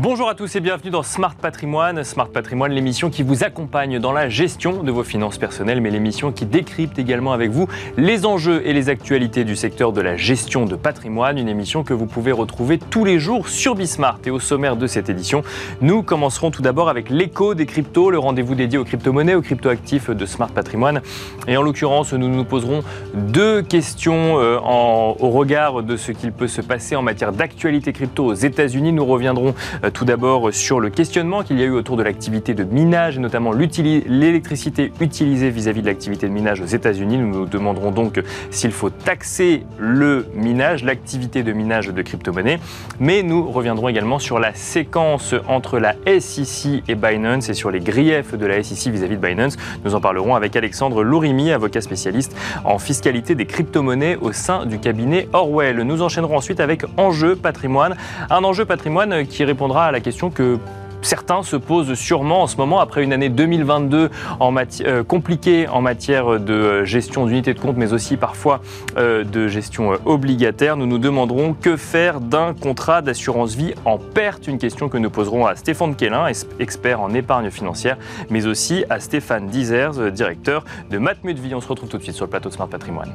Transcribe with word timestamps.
Bonjour 0.00 0.28
à 0.28 0.36
tous 0.36 0.54
et 0.54 0.60
bienvenue 0.60 0.90
dans 0.90 1.02
Smart 1.02 1.34
Patrimoine. 1.34 2.04
Smart 2.04 2.28
Patrimoine, 2.28 2.70
l'émission 2.70 3.10
qui 3.10 3.24
vous 3.24 3.42
accompagne 3.42 3.98
dans 3.98 4.12
la 4.12 4.28
gestion 4.28 4.84
de 4.84 4.92
vos 4.92 5.02
finances 5.02 5.38
personnelles, 5.38 5.80
mais 5.80 5.90
l'émission 5.90 6.30
qui 6.30 6.46
décrypte 6.46 7.00
également 7.00 7.32
avec 7.32 7.50
vous 7.50 7.66
les 7.96 8.24
enjeux 8.24 8.62
et 8.64 8.72
les 8.72 8.90
actualités 8.90 9.42
du 9.42 9.56
secteur 9.56 9.92
de 9.92 10.00
la 10.00 10.16
gestion 10.16 10.66
de 10.66 10.76
patrimoine. 10.76 11.36
Une 11.36 11.48
émission 11.48 11.82
que 11.82 11.94
vous 11.94 12.06
pouvez 12.06 12.30
retrouver 12.30 12.78
tous 12.78 13.04
les 13.04 13.18
jours 13.18 13.48
sur 13.48 13.74
Bismart. 13.74 14.20
Et 14.24 14.30
au 14.30 14.38
sommaire 14.38 14.76
de 14.76 14.86
cette 14.86 15.08
édition, 15.08 15.42
nous 15.80 16.04
commencerons 16.04 16.52
tout 16.52 16.62
d'abord 16.62 16.88
avec 16.88 17.10
l'écho 17.10 17.56
des 17.56 17.66
cryptos, 17.66 18.12
le 18.12 18.20
rendez-vous 18.20 18.54
dédié 18.54 18.78
aux 18.78 18.84
crypto-monnaies, 18.84 19.34
aux 19.34 19.42
crypto-actifs 19.42 20.10
de 20.10 20.26
Smart 20.26 20.50
Patrimoine. 20.50 21.02
Et 21.48 21.56
en 21.56 21.62
l'occurrence, 21.62 22.12
nous 22.12 22.28
nous 22.28 22.44
poserons 22.44 22.84
deux 23.14 23.62
questions 23.62 24.38
euh, 24.38 24.60
au 24.60 25.30
regard 25.30 25.82
de 25.82 25.96
ce 25.96 26.12
qu'il 26.12 26.30
peut 26.30 26.46
se 26.46 26.60
passer 26.60 26.94
en 26.94 27.02
matière 27.02 27.32
d'actualité 27.32 27.92
crypto 27.92 28.26
aux 28.26 28.34
États-Unis. 28.34 28.92
Nous 28.92 29.04
reviendrons 29.04 29.56
euh, 29.82 29.87
tout 29.92 30.04
d'abord 30.04 30.52
sur 30.52 30.80
le 30.80 30.90
questionnement 30.90 31.42
qu'il 31.42 31.58
y 31.58 31.62
a 31.62 31.66
eu 31.66 31.72
autour 31.72 31.96
de 31.96 32.02
l'activité 32.02 32.54
de 32.54 32.64
minage 32.64 33.16
et 33.16 33.20
notamment 33.20 33.52
l'électricité 33.52 34.92
utilisée 35.00 35.50
vis-à-vis 35.50 35.82
de 35.82 35.86
l'activité 35.86 36.28
de 36.28 36.32
minage 36.32 36.60
aux 36.60 36.66
États-Unis. 36.66 37.18
Nous 37.18 37.28
nous 37.28 37.46
demanderons 37.46 37.90
donc 37.90 38.22
s'il 38.50 38.72
faut 38.72 38.90
taxer 38.90 39.64
le 39.78 40.26
minage, 40.34 40.84
l'activité 40.84 41.42
de 41.42 41.52
minage 41.52 41.88
de 41.88 42.02
crypto-monnaies. 42.02 42.58
Mais 43.00 43.22
nous 43.22 43.50
reviendrons 43.50 43.88
également 43.88 44.18
sur 44.18 44.38
la 44.38 44.54
séquence 44.54 45.34
entre 45.46 45.78
la 45.78 45.94
SEC 46.06 46.82
et 46.88 46.94
Binance 46.94 47.48
et 47.48 47.54
sur 47.54 47.70
les 47.70 47.80
griefs 47.80 48.34
de 48.34 48.46
la 48.46 48.62
SEC 48.62 48.92
vis-à-vis 48.92 49.16
de 49.16 49.26
Binance. 49.26 49.56
Nous 49.84 49.94
en 49.94 50.00
parlerons 50.00 50.34
avec 50.34 50.56
Alexandre 50.56 51.02
Lourimi, 51.02 51.52
avocat 51.52 51.80
spécialiste 51.80 52.36
en 52.64 52.78
fiscalité 52.78 53.34
des 53.34 53.46
crypto-monnaies 53.46 54.16
au 54.20 54.32
sein 54.32 54.66
du 54.66 54.78
cabinet 54.78 55.28
Orwell. 55.32 55.82
Nous 55.82 56.02
enchaînerons 56.02 56.36
ensuite 56.36 56.60
avec 56.60 56.84
Enjeu 56.96 57.36
patrimoine, 57.36 57.96
un 58.30 58.44
enjeu 58.44 58.64
patrimoine 58.64 59.26
qui 59.26 59.44
répondra 59.44 59.77
à 59.84 59.92
la 59.92 60.00
question 60.00 60.30
que 60.30 60.58
certains 61.02 61.42
se 61.42 61.56
posent 61.56 61.94
sûrement 61.94 62.42
en 62.42 62.46
ce 62.46 62.56
moment, 62.56 62.80
après 62.80 63.04
une 63.04 63.12
année 63.12 63.28
2022 63.28 64.10
en 64.40 64.54
euh, 64.56 65.04
compliquée 65.04 65.68
en 65.68 65.80
matière 65.80 66.40
de 66.40 66.84
gestion 66.84 67.26
d'unités 67.26 67.54
de 67.54 67.60
compte, 67.60 67.76
mais 67.76 67.92
aussi 67.92 68.16
parfois 68.16 68.60
euh, 68.96 69.24
de 69.24 69.48
gestion 69.48 69.92
euh, 69.92 69.96
obligataire. 70.04 70.76
Nous 70.76 70.86
nous 70.86 70.98
demanderons 70.98 71.54
que 71.54 71.76
faire 71.76 72.20
d'un 72.20 72.54
contrat 72.54 73.02
d'assurance 73.02 73.54
vie 73.54 73.74
en 73.84 73.98
perte. 73.98 74.46
Une 74.48 74.58
question 74.58 74.88
que 74.88 74.98
nous 74.98 75.10
poserons 75.10 75.46
à 75.46 75.56
Stéphane 75.56 75.94
Kellin, 75.94 76.26
expert 76.58 77.00
en 77.00 77.14
épargne 77.14 77.50
financière, 77.50 77.96
mais 78.30 78.46
aussi 78.46 78.84
à 78.90 79.00
Stéphane 79.00 79.46
Dizers, 79.46 80.10
directeur 80.12 80.64
de 80.90 80.98
Matmut 80.98 81.38
Vie. 81.38 81.54
On 81.54 81.60
se 81.60 81.68
retrouve 81.68 81.88
tout 81.88 81.98
de 81.98 82.02
suite 82.02 82.16
sur 82.16 82.24
le 82.24 82.30
plateau 82.30 82.48
de 82.48 82.54
Smart 82.54 82.68
Patrimoine. 82.68 83.12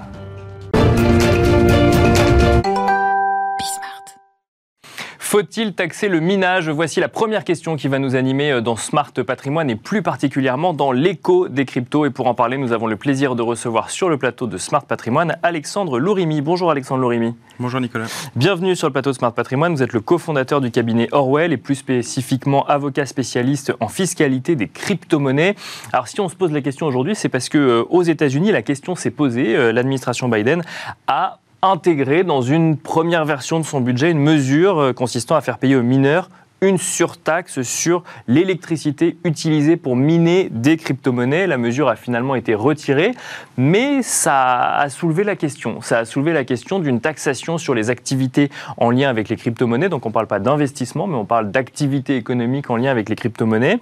Faut-il 5.34 5.74
taxer 5.74 6.10
le 6.10 6.20
minage? 6.20 6.70
Voici 6.70 7.00
la 7.00 7.08
première 7.08 7.44
question 7.44 7.76
qui 7.76 7.88
va 7.88 7.98
nous 7.98 8.16
animer 8.16 8.52
euh, 8.52 8.62
dans 8.62 8.76
Smart 8.76 9.12
Patrimoine 9.12 9.68
et 9.72 9.76
plus 9.76 10.04
particulièrement 10.04 10.74
dans 10.74 10.92
l'écho 10.92 11.50
des 11.50 11.66
cryptos. 11.66 12.06
Et 12.06 12.12
pour 12.12 12.28
en 12.28 12.36
parler, 12.36 12.60
nous 12.60 12.72
avons 12.72 12.86
le 12.86 12.98
plaisir 12.98 13.36
de 13.36 13.42
recevoir 13.42 13.90
sur 13.90 14.10
le 14.10 14.18
plateau 14.18 14.46
de 14.46 14.60
Smart 14.60 14.86
Patrimoine 14.86 15.36
Alexandre 15.42 15.98
Lourimi. 15.98 16.42
Bonjour 16.42 16.70
Alexandre 16.70 17.02
Lourimi. 17.02 17.34
Bonjour 17.58 17.82
Nicolas. 17.82 18.06
Bienvenue 18.36 18.76
sur 18.76 18.86
le 18.86 18.94
plateau 18.94 19.10
de 19.10 19.16
Smart 19.16 19.34
Patrimoine. 19.34 19.74
Vous 19.74 19.82
êtes 19.82 19.94
le 19.94 20.02
cofondateur 20.02 20.62
du 20.62 20.70
cabinet 20.70 21.08
Orwell 21.12 21.52
et 21.52 21.58
plus 21.58 21.74
spécifiquement 21.74 22.68
avocat 22.68 23.08
spécialiste 23.08 23.74
en 23.80 23.88
fiscalité 23.88 24.56
des 24.56 24.68
crypto-monnaies. 24.68 25.56
Alors 25.94 26.10
si 26.10 26.22
on 26.22 26.30
se 26.30 26.36
pose 26.36 26.52
la 26.52 26.62
question 26.62 26.86
aujourd'hui, 26.86 27.16
c'est 27.16 27.30
parce 27.30 27.50
que 27.50 27.58
euh, 27.58 27.84
aux 27.90 28.04
États-Unis, 28.04 28.52
la 28.52 28.62
question 28.62 28.94
s'est 28.94 29.10
posée. 29.10 29.56
Euh, 29.56 29.72
l'administration 29.72 30.30
Biden 30.30 30.62
a 31.08 31.40
intégrer 31.64 32.24
dans 32.24 32.42
une 32.42 32.78
première 32.78 33.26
version 33.26 33.60
de 33.60 33.66
son 33.66 33.82
budget 33.82 34.12
une 34.12 34.20
mesure 34.20 34.80
euh, 34.80 34.94
consistant 34.94 35.36
à 35.36 35.42
faire 35.42 35.58
payer 35.58 35.76
aux 35.76 35.84
mineurs 35.84 36.30
une 36.64 36.78
surtaxe 36.78 37.62
sur 37.62 38.04
l'électricité 38.28 39.18
utilisée 39.26 39.76
pour 39.76 39.96
miner 39.96 40.48
des 40.50 40.78
crypto-monnaies. 40.78 41.46
La 41.46 41.58
mesure 41.58 41.90
a 41.90 41.96
finalement 41.96 42.36
été 42.36 42.56
retirée, 42.56 43.12
mais 43.58 44.02
ça 44.02 44.76
a 44.76 44.90
soulevé 44.90 45.24
la 45.24 45.36
question. 45.36 45.82
Ça 45.82 46.00
a 46.00 46.06
soulevé 46.06 46.32
la 46.32 46.46
question 46.46 46.80
d'une 46.80 47.02
taxation 47.02 47.58
sur 47.58 47.76
les 47.76 47.90
activités 47.90 48.50
en 48.78 48.92
lien 48.92 49.10
avec 49.10 49.30
les 49.30 49.36
crypto-monnaies. 49.36 49.90
Donc 49.90 50.06
on 50.06 50.10
ne 50.10 50.14
parle 50.14 50.28
pas 50.28 50.40
d'investissement, 50.40 51.06
mais 51.06 51.16
on 51.18 51.26
parle 51.26 51.52
d'activités 51.52 52.16
économiques 52.16 52.70
en 52.70 52.78
lien 52.78 52.92
avec 52.92 53.10
les 53.10 53.16
crypto-monnaies. 53.16 53.80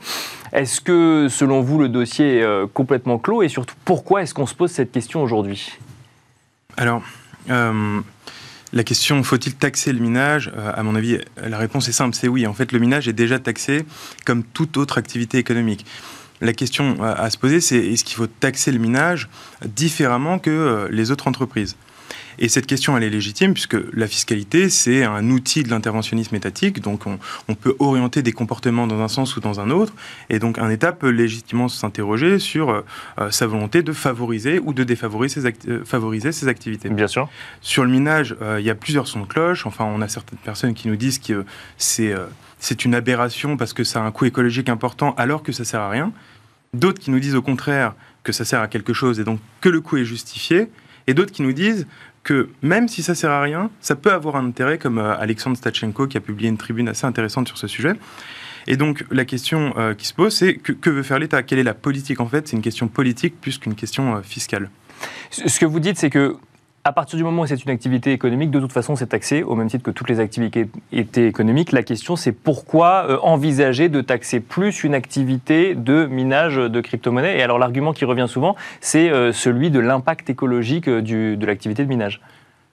Est-ce 0.52 0.82
que, 0.82 1.28
selon 1.30 1.62
vous, 1.62 1.78
le 1.78 1.88
dossier 1.88 2.40
est 2.40 2.44
euh, 2.44 2.66
complètement 2.74 3.20
clos? 3.20 3.44
Et 3.44 3.48
surtout, 3.48 3.76
pourquoi 3.86 4.24
est-ce 4.24 4.34
qu'on 4.34 4.48
se 4.48 4.56
pose 4.56 4.72
cette 4.72 4.92
question 4.92 5.22
aujourd'hui? 5.22 5.78
Alors, 6.78 7.04
la 7.48 8.84
question 8.86 9.22
faut-il 9.24 9.56
taxer 9.56 9.92
le 9.92 10.00
minage 10.00 10.52
euh, 10.56 10.72
À 10.74 10.84
mon 10.84 10.96
avis, 10.96 11.20
la 11.46 11.58
réponse 11.58 11.90
est 11.90 11.94
simple, 11.94 12.16
c'est 12.16 12.28
oui. 12.28 12.48
En 12.48 12.54
fait, 12.54 12.72
le 12.72 12.80
minage 12.80 13.08
est 13.08 13.14
déjà 13.14 13.38
taxé 13.38 13.86
comme 14.26 14.44
toute 14.44 14.78
autre 14.78 14.98
activité 14.98 15.38
économique. 15.38 15.86
La 16.40 16.54
question 16.54 17.04
à 17.04 17.30
se 17.30 17.38
poser, 17.38 17.62
c'est 17.62 17.78
est-ce 17.78 18.04
qu'il 18.04 18.16
faut 18.16 18.28
taxer 18.28 18.72
le 18.72 18.80
minage 18.80 19.30
différemment 19.64 20.40
que 20.40 20.50
euh, 20.50 20.88
les 20.90 21.12
autres 21.12 21.28
entreprises? 21.28 21.76
Et 22.40 22.50
cette 22.50 22.66
question, 22.66 22.98
elle 22.98 23.04
est 23.04 23.10
légitime 23.10 23.54
puisque 23.54 23.78
la 23.94 24.08
fiscalité, 24.08 24.70
c'est 24.70 25.04
un 25.04 25.30
outil 25.30 25.64
de 25.64 25.70
l'interventionnisme 25.70 26.36
étatique. 26.36 26.82
Donc, 26.82 27.06
on, 27.06 27.56
peut 27.56 27.76
orienter 27.80 28.24
des 28.24 28.32
comportements 28.32 28.88
dans 28.88 29.00
un 29.02 29.08
sens 29.08 29.36
ou 29.36 29.42
dans 29.42 29.60
un 29.60 29.70
autre. 29.70 29.94
Et 30.30 30.40
donc, 30.40 30.58
un 30.58 30.70
État 30.70 30.92
peut 30.92 31.10
légitimement 31.10 31.68
s'interroger 31.68 32.40
sur 32.40 32.70
euh, 32.72 32.82
sa 33.30 33.46
volonté 33.46 33.84
de 33.84 33.94
favoriser 33.94 34.60
ou 34.60 34.74
de 34.74 34.84
défavoriser 34.84 35.42
ses, 35.42 35.70
euh, 35.70 35.86
favoriser 35.86 36.32
ses 36.32 36.48
activités. 36.48 36.90
Bien 36.90 37.08
sûr. 37.08 37.30
Sur 37.62 37.84
le 37.84 37.92
minage, 37.92 38.36
euh, 38.42 38.60
il 38.60 38.66
y 38.66 38.70
a 38.70 38.76
plusieurs 38.76 39.08
sons 39.08 39.22
de 39.22 39.28
cloche. 39.28 39.66
Enfin, 39.66 39.86
on 39.86 40.02
a 40.02 40.08
certaines 40.08 40.40
personnes 40.40 40.74
qui 40.74 40.88
nous 40.88 40.96
disent 40.96 41.20
que 41.20 41.46
c'est 41.78 42.16
c'est 42.60 42.86
une 42.86 42.94
aberration 42.94 43.58
parce 43.58 43.74
que 43.74 43.84
ça 43.84 44.02
a 44.02 44.06
un 44.06 44.12
coût 44.12 44.26
écologique 44.26 44.70
important 44.70 45.16
alors 45.18 45.42
que 45.42 45.52
ça 45.52 45.66
sert 45.66 45.80
à 45.80 45.90
rien. 45.90 46.14
D'autres 46.74 47.00
qui 47.00 47.10
nous 47.10 47.20
disent 47.20 47.36
au 47.36 47.42
contraire 47.42 47.96
que 48.24 48.32
ça 48.32 48.46
sert 48.46 48.62
à 48.62 48.68
quelque 48.68 48.94
chose 48.94 49.20
et 49.20 49.24
donc 49.24 49.40
que 49.62 49.70
le 49.70 49.82
coût 49.82 49.98
est 49.98 50.06
justifié. 50.06 50.70
Et 51.08 51.14
d'autres 51.14 51.32
qui 51.32 51.42
nous 51.42 51.54
disent 51.54 51.88
que 52.24 52.50
même 52.62 52.88
si 52.88 53.02
ça 53.04 53.16
sert 53.16 53.32
à 53.32 53.42
rien, 53.42 53.70
ça 53.80 53.96
peut 53.96 54.12
avoir 54.12 54.36
un 54.36 54.48
intérêt, 54.48 54.78
comme 54.78 55.00
euh, 55.00 55.18
Alexandre 55.18 55.58
Stachenko 55.58 56.08
qui 56.08 56.18
a 56.18 56.22
publié 56.22 56.50
une 56.50 56.58
tribune 56.58 56.88
assez 56.88 57.06
intéressante 57.06 57.48
sur 57.48 57.58
ce 57.58 57.68
sujet. 57.68 57.94
Et 58.68 58.78
donc 58.78 59.06
la 59.10 59.26
question 59.26 59.74
euh, 59.78 59.94
qui 59.96 60.06
se 60.06 60.14
pose, 60.14 60.36
c'est 60.36 60.56
que, 60.56 60.90
veut 60.90 61.04
faire 61.04 61.20
l'État? 61.20 61.42
Quelle 61.42 61.60
est 61.60 61.64
la 61.64 61.74
politique? 61.74 62.20
En 62.20 62.28
fait 62.28 62.48
C'est 62.48 62.56
une 62.56 62.62
question 62.62 62.88
politique 62.88 63.40
plus 63.42 63.58
qu'une 63.58 63.76
question 63.76 64.16
euh, 64.16 64.22
fiscale. 64.22 64.70
Ce 65.32 65.60
que 65.60 65.66
vous 65.66 65.80
dites, 65.80 65.98
c'est 65.98 66.12
que 66.12 66.36
à 66.84 66.94
partir 66.94 67.18
du 67.18 67.24
moment 67.24 67.44
où 67.44 67.46
c'est 67.46 67.64
une 67.64 67.72
activité 67.72 68.12
économique, 68.12 68.50
de 68.50 68.60
toute 68.60 68.72
façon, 68.72 68.96
c'est 68.96 69.08
taxé 69.08 69.44
au 69.44 69.56
même 69.56 69.68
titre 69.68 69.84
que 69.84 69.92
toutes 69.92 70.10
les 70.10 70.20
activités 70.20 70.68
économiques. 70.92 71.72
La 71.72 71.84
question, 71.84 72.16
c'est 72.16 72.32
pourquoi 72.32 73.06
euh, 73.08 73.18
envisager 73.22 73.88
de 73.88 74.02
taxer 74.02 74.40
plus 74.40 74.84
une 74.84 74.96
activité 74.96 75.76
de 75.76 76.06
minage 76.06 76.56
de 76.56 76.82
crypto-monnaie? 76.82 77.38
Et 77.38 77.44
alors, 77.44 77.60
l'argument 77.60 77.94
qui 77.94 78.06
revient 78.06 78.26
souvent, 78.28 78.56
c'est 78.80 79.12
euh, 79.12 79.32
celui 79.32 79.70
de 79.70 79.80
l'impact 79.80 80.30
écologique 80.30 80.88
euh, 80.88 81.02
de 81.02 81.46
l'activité 81.46 81.84
de 81.84 81.90
minage. 81.90 82.20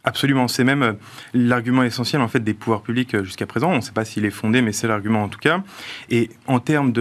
Absolument, 0.05 0.49
c'est 0.49 0.65
même 0.65 0.97
l'argument 1.35 1.83
essentiel 1.83 2.23
en 2.23 2.29
fait 2.29 2.41
des 2.41 2.55
pouvoirs 2.55 2.81
publics 2.81 3.21
jusqu'à 3.25 3.47
présent. 3.47 3.71
On 3.71 3.77
ne 3.77 3.81
sait 3.81 3.93
pas 3.93 4.07
s'il 4.07 4.25
est 4.25 4.31
fondé, 4.31 4.63
mais 4.63 4.73
c'est 4.73 4.87
l'argument 4.87 5.25
en 5.25 5.29
tout 5.29 5.41
cas. 5.41 5.61
Et 6.09 6.31
en 6.47 6.61
termes 6.61 6.93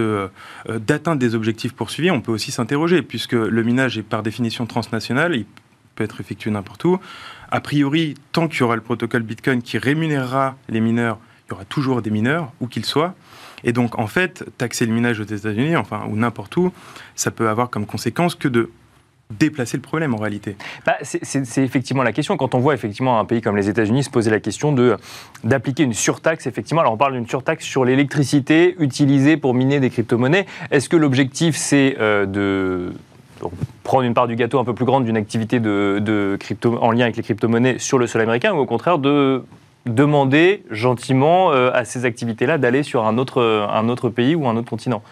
d'atteinte 0.66 1.18
des 1.18 1.34
objectifs 1.34 1.72
poursuivis, 1.72 2.10
on 2.10 2.20
peut 2.20 2.32
aussi 2.32 2.50
s'interroger 2.50 3.00
puisque 3.00 3.32
le 3.32 3.62
minage 3.62 3.96
est 3.96 4.02
par 4.02 4.22
définition 4.22 4.66
transnational 4.66 5.34
peut 5.98 6.04
être 6.04 6.20
effectué 6.20 6.50
n'importe 6.50 6.84
où. 6.84 6.98
A 7.50 7.60
priori, 7.60 8.14
tant 8.30 8.46
qu'il 8.46 8.60
y 8.60 8.62
aura 8.62 8.76
le 8.76 8.82
protocole 8.82 9.22
Bitcoin 9.22 9.62
qui 9.62 9.78
rémunérera 9.78 10.54
les 10.68 10.80
mineurs, 10.80 11.18
il 11.46 11.50
y 11.50 11.54
aura 11.54 11.64
toujours 11.64 12.02
des 12.02 12.10
mineurs, 12.10 12.52
où 12.60 12.68
qu'ils 12.68 12.84
soient. 12.84 13.14
Et 13.64 13.72
donc, 13.72 13.98
en 13.98 14.06
fait, 14.06 14.44
taxer 14.58 14.86
le 14.86 14.92
minage 14.92 15.18
aux 15.18 15.24
États-Unis, 15.24 15.74
enfin, 15.74 16.04
ou 16.08 16.16
n'importe 16.16 16.56
où, 16.56 16.72
ça 17.16 17.32
peut 17.32 17.48
avoir 17.48 17.68
comme 17.68 17.84
conséquence 17.84 18.36
que 18.36 18.46
de 18.46 18.70
déplacer 19.30 19.76
le 19.76 19.82
problème 19.82 20.14
en 20.14 20.18
réalité 20.18 20.56
bah, 20.86 20.96
C'est 21.02 21.58
effectivement 21.58 22.02
la 22.02 22.12
question. 22.12 22.36
Quand 22.36 22.54
on 22.54 22.60
voit 22.60 22.74
effectivement 22.74 23.18
un 23.18 23.24
pays 23.24 23.42
comme 23.42 23.56
les 23.56 23.68
États-Unis 23.68 24.04
se 24.04 24.10
poser 24.10 24.30
la 24.30 24.40
question 24.40 24.74
d'appliquer 25.42 25.82
une 25.82 25.94
surtaxe, 25.94 26.46
effectivement, 26.46 26.80
alors 26.82 26.94
on 26.94 26.96
parle 26.96 27.14
d'une 27.14 27.28
surtaxe 27.28 27.64
sur 27.64 27.84
l'électricité 27.84 28.76
utilisée 28.78 29.36
pour 29.36 29.52
miner 29.52 29.80
des 29.80 29.90
crypto-monnaies. 29.90 30.46
Est-ce 30.70 30.88
que 30.88 30.96
l'objectif 30.96 31.56
c'est 31.56 31.96
euh, 31.98 32.24
de 32.24 32.92
prendre 33.84 34.04
une 34.04 34.14
part 34.14 34.28
du 34.28 34.36
gâteau 34.36 34.58
un 34.58 34.64
peu 34.64 34.74
plus 34.74 34.84
grande 34.84 35.04
d'une 35.04 35.16
activité 35.16 35.60
de, 35.60 36.36
crypto, 36.38 36.78
en 36.80 36.90
lien 36.90 37.04
avec 37.04 37.16
les 37.16 37.22
crypto-monnaies 37.22 37.78
sur 37.78 37.98
le 37.98 38.06
sol 38.06 38.20
américain, 38.20 38.52
ou 38.52 38.58
au 38.58 38.66
contraire 38.66 38.98
de 38.98 39.42
demander 39.86 40.64
gentiment 40.70 41.52
euh, 41.52 41.70
à 41.72 41.84
ces 41.84 42.04
activités-là 42.04 42.58
d'aller 42.58 42.82
sur 42.82 43.06
un 43.06 43.18
autre, 43.18 43.42
un 43.42 43.88
autre 43.88 44.10
pays 44.10 44.34
ou 44.34 44.46
un 44.46 44.56
autre 44.56 44.68
continent 44.68 45.02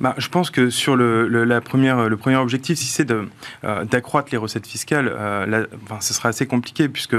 bah, 0.00 0.12
je 0.18 0.28
pense 0.28 0.50
que 0.50 0.70
sur 0.70 0.96
le, 0.96 1.28
la 1.44 1.60
première, 1.60 2.08
le 2.08 2.16
premier 2.16 2.34
objectif, 2.34 2.76
si 2.76 2.86
c'est 2.86 3.12
euh, 3.12 3.84
d'accroître 3.84 4.30
les 4.32 4.38
recettes 4.38 4.66
fiscales, 4.66 5.06
euh, 5.08 5.66
ce 6.00 6.12
sera 6.12 6.30
assez 6.30 6.48
compliqué 6.48 6.88
puisque 6.88 7.14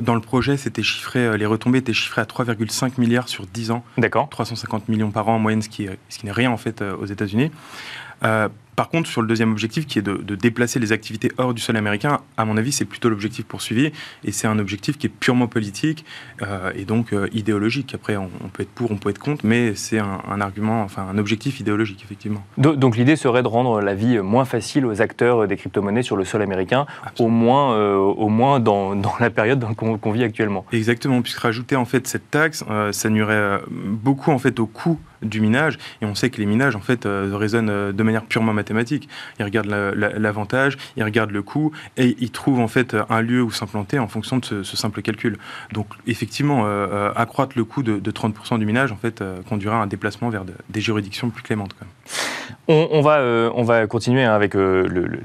dans 0.00 0.14
le 0.14 0.20
projet, 0.20 0.56
c'était 0.56 0.84
chiffré, 0.84 1.36
les 1.36 1.44
retombées 1.44 1.78
étaient 1.78 1.92
chiffrées 1.92 2.20
à 2.20 2.24
3,5 2.24 2.92
milliards 2.98 3.28
sur 3.28 3.46
10 3.46 3.72
ans. 3.72 3.84
D'accord. 3.98 4.28
350 4.28 4.88
millions 4.88 5.10
par 5.10 5.28
an 5.28 5.34
en 5.34 5.38
moyenne, 5.40 5.60
ce 5.60 5.68
qui, 5.68 5.88
ce 6.08 6.18
qui 6.20 6.26
n'est 6.26 6.32
rien 6.32 6.52
en 6.52 6.56
fait 6.56 6.82
aux 6.82 7.06
États-Unis. 7.06 7.50
Par 8.76 8.88
contre, 8.88 9.08
sur 9.08 9.22
le 9.22 9.28
deuxième 9.28 9.52
objectif, 9.52 9.86
qui 9.86 9.98
est 9.98 10.02
de, 10.02 10.34
déplacer 10.34 10.80
les 10.80 10.92
activités 10.92 11.30
hors 11.38 11.54
du 11.54 11.62
sol 11.62 11.76
américain, 11.76 12.20
à 12.36 12.44
mon 12.44 12.56
avis, 12.56 12.72
c'est 12.72 12.84
plutôt 12.84 13.08
l'objectif 13.08 13.44
poursuivi, 13.44 13.92
et 14.24 14.32
c'est 14.32 14.46
un 14.46 14.58
objectif 14.58 14.98
qui 14.98 15.06
est 15.06 15.10
purement 15.10 15.46
politique 15.46 16.04
euh, 16.42 16.72
et 16.74 16.84
donc 16.84 17.12
euh, 17.12 17.28
idéologique. 17.32 17.94
Après, 17.94 18.16
on, 18.16 18.28
peut 18.52 18.62
être 18.62 18.70
pour, 18.70 18.90
on 18.90 18.96
peut 18.96 19.10
être 19.10 19.18
contre, 19.18 19.46
mais 19.46 19.74
c'est 19.74 19.98
un, 19.98 20.40
argument, 20.40 20.82
enfin 20.82 21.06
un 21.08 21.18
objectif 21.18 21.60
idéologique, 21.60 22.02
effectivement. 22.04 22.44
Donc, 22.58 22.96
l'idée 22.96 23.16
serait 23.16 23.42
de 23.42 23.48
rendre 23.48 23.80
la 23.80 23.94
vie 23.94 24.18
moins 24.18 24.44
facile 24.44 24.86
aux 24.86 25.00
acteurs 25.00 25.46
des 25.46 25.56
crypto-monnaies 25.56 26.02
sur 26.02 26.16
le 26.16 26.24
sol 26.24 26.42
américain, 26.42 26.86
au 27.18 27.28
moins, 27.28 27.74
euh, 27.74 27.96
au 27.96 28.28
moins 28.28 28.60
dans, 28.60 28.94
la 29.20 29.30
période 29.30 29.64
qu'on 29.76 30.12
vit 30.12 30.24
actuellement. 30.24 30.64
Exactement, 30.72 31.22
puisque 31.22 31.38
rajouter 31.38 31.76
en 31.76 31.84
fait 31.84 32.06
cette 32.06 32.30
taxe, 32.30 32.64
ça 32.90 33.10
nuirait 33.10 33.60
beaucoup 33.70 34.32
en 34.32 34.38
fait 34.38 34.58
au 34.58 34.66
coût 34.66 34.98
du 35.22 35.40
minage. 35.40 35.78
Et 36.00 36.06
on 36.06 36.14
sait 36.14 36.30
que 36.30 36.38
les 36.38 36.46
minages, 36.46 36.76
en 36.76 36.80
fait, 36.80 37.06
euh, 37.06 37.30
résonnent 37.34 37.70
euh, 37.70 37.92
de 37.92 38.02
manière 38.02 38.24
purement 38.24 38.52
mathématique. 38.52 39.08
Ils 39.38 39.44
regardent 39.44 39.68
l'avantage, 39.68 40.76
ils 40.96 41.04
regardent 41.04 41.30
le 41.30 41.42
coût, 41.42 41.72
et 41.96 42.16
ils 42.20 42.30
trouvent 42.30 42.60
en 42.60 42.68
fait 42.68 42.96
un 43.08 43.20
lieu 43.20 43.42
où 43.42 43.50
s'implanter 43.50 43.98
en 43.98 44.08
fonction 44.08 44.38
de 44.38 44.62
ce, 44.62 44.76
simple 44.76 45.02
calcul. 45.02 45.38
Donc, 45.72 45.86
effectivement, 46.06 46.62
euh, 46.66 47.12
accroître 47.16 47.56
le 47.56 47.64
coût 47.64 47.82
de, 47.82 48.10
30% 48.10 48.58
du 48.58 48.66
minage, 48.66 48.92
en 48.92 48.96
fait, 48.96 49.22
conduira 49.48 49.78
à 49.78 49.82
un 49.82 49.86
déplacement 49.86 50.28
vers 50.28 50.44
des 50.44 50.80
juridictions 50.80 51.30
plus 51.30 51.42
clémentes. 51.42 51.74
On, 52.68 53.00
va, 53.02 53.50
on 53.54 53.62
va 53.62 53.86
continuer 53.86 54.24
hein, 54.24 54.34
avec 54.34 54.54
le 54.54 55.20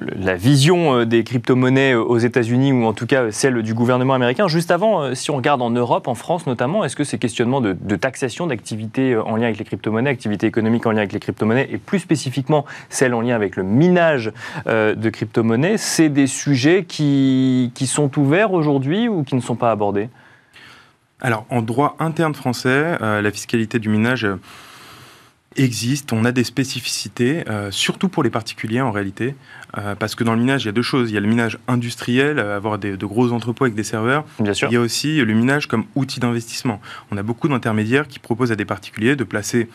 la 0.00 0.34
vision 0.34 1.00
euh, 1.00 1.06
des 1.06 1.24
crypto-monnaies 1.24 1.94
euh, 1.94 2.02
aux 2.02 2.18
États-Unis, 2.18 2.72
ou 2.72 2.84
en 2.84 2.92
tout 2.92 3.06
cas 3.06 3.30
celle 3.30 3.62
du 3.62 3.74
gouvernement 3.74 4.14
américain. 4.14 4.48
Juste 4.48 4.70
avant, 4.70 5.02
euh, 5.02 5.14
si 5.14 5.30
on 5.30 5.36
regarde 5.36 5.62
en 5.62 5.70
Europe, 5.70 6.08
en 6.08 6.14
France 6.14 6.46
notamment, 6.46 6.84
est-ce 6.84 6.96
que 6.96 7.04
ces 7.04 7.18
questionnements 7.18 7.60
de, 7.60 7.74
taxation 7.96 8.46
d'activités 8.46 9.16
en 9.16 9.36
lien 9.36 9.44
avec 9.44 9.58
les 9.58 9.64
crypto-monnaies, 9.64 10.10
activités 10.10 10.46
économiques 10.46 10.86
en 10.86 10.90
lien 10.90 10.98
avec 10.98 11.12
les 11.12 11.20
crypto-monnaies, 11.20 11.68
et 11.70 11.78
plus 11.78 12.00
spécifiquement 12.00 12.64
celles 12.88 13.14
en 13.14 13.20
lien 13.20 13.34
avec 13.34 13.56
le 13.56 13.62
minage 13.62 14.32
de 14.66 15.10
crypto-monnaies, 15.10 15.78
c'est 15.78 16.08
des 16.08 16.26
sujets 16.26 16.84
qui 16.84 17.70
sont 17.86 18.18
ouverts 18.18 18.52
aujourd'hui 18.52 19.08
ou 19.08 19.22
qui 19.22 19.36
ne 19.36 19.40
sont 19.40 19.54
pas 19.54 19.70
abordés? 19.70 20.08
Alors, 21.20 21.46
en 21.50 21.62
droit 21.62 21.96
interne 22.00 22.34
français, 22.34 22.98
la 23.00 23.30
fiscalité 23.30 23.78
du 23.78 23.88
minage 23.88 24.26
existe, 25.56 26.12
on 26.12 26.24
a 26.24 26.32
des 26.32 26.44
spécificités, 26.44 27.48
euh, 27.48 27.70
surtout 27.70 28.08
pour 28.08 28.22
les 28.22 28.30
particuliers 28.30 28.80
en 28.80 28.90
réalité, 28.90 29.34
euh, 29.78 29.94
parce 29.94 30.14
que 30.14 30.24
dans 30.24 30.34
le 30.34 30.40
minage, 30.40 30.64
il 30.64 30.66
y 30.66 30.68
a 30.68 30.72
deux 30.72 30.82
choses. 30.82 31.10
Il 31.10 31.14
y 31.14 31.16
a 31.16 31.20
le 31.20 31.28
minage 31.28 31.58
industriel, 31.68 32.38
euh, 32.38 32.56
avoir 32.56 32.78
de 32.78 33.06
gros 33.06 33.32
entrepôts 33.32 33.64
avec 33.64 33.74
des 33.74 33.84
serveurs. 33.84 34.24
Bien 34.40 34.54
sûr. 34.54 34.68
Il 34.70 34.74
y 34.74 34.76
a 34.76 34.80
aussi 34.80 35.16
le 35.24 35.34
minage 35.34 35.66
comme 35.66 35.84
outil 35.94 36.20
d'investissement. 36.20 36.80
On 37.10 37.16
a 37.16 37.22
beaucoup 37.22 37.48
d'intermédiaires 37.48 38.08
qui 38.08 38.18
proposent 38.18 38.52
à 38.52 38.56
des 38.56 38.64
particuliers 38.64 39.16
de 39.16 39.24
placer 39.24 39.68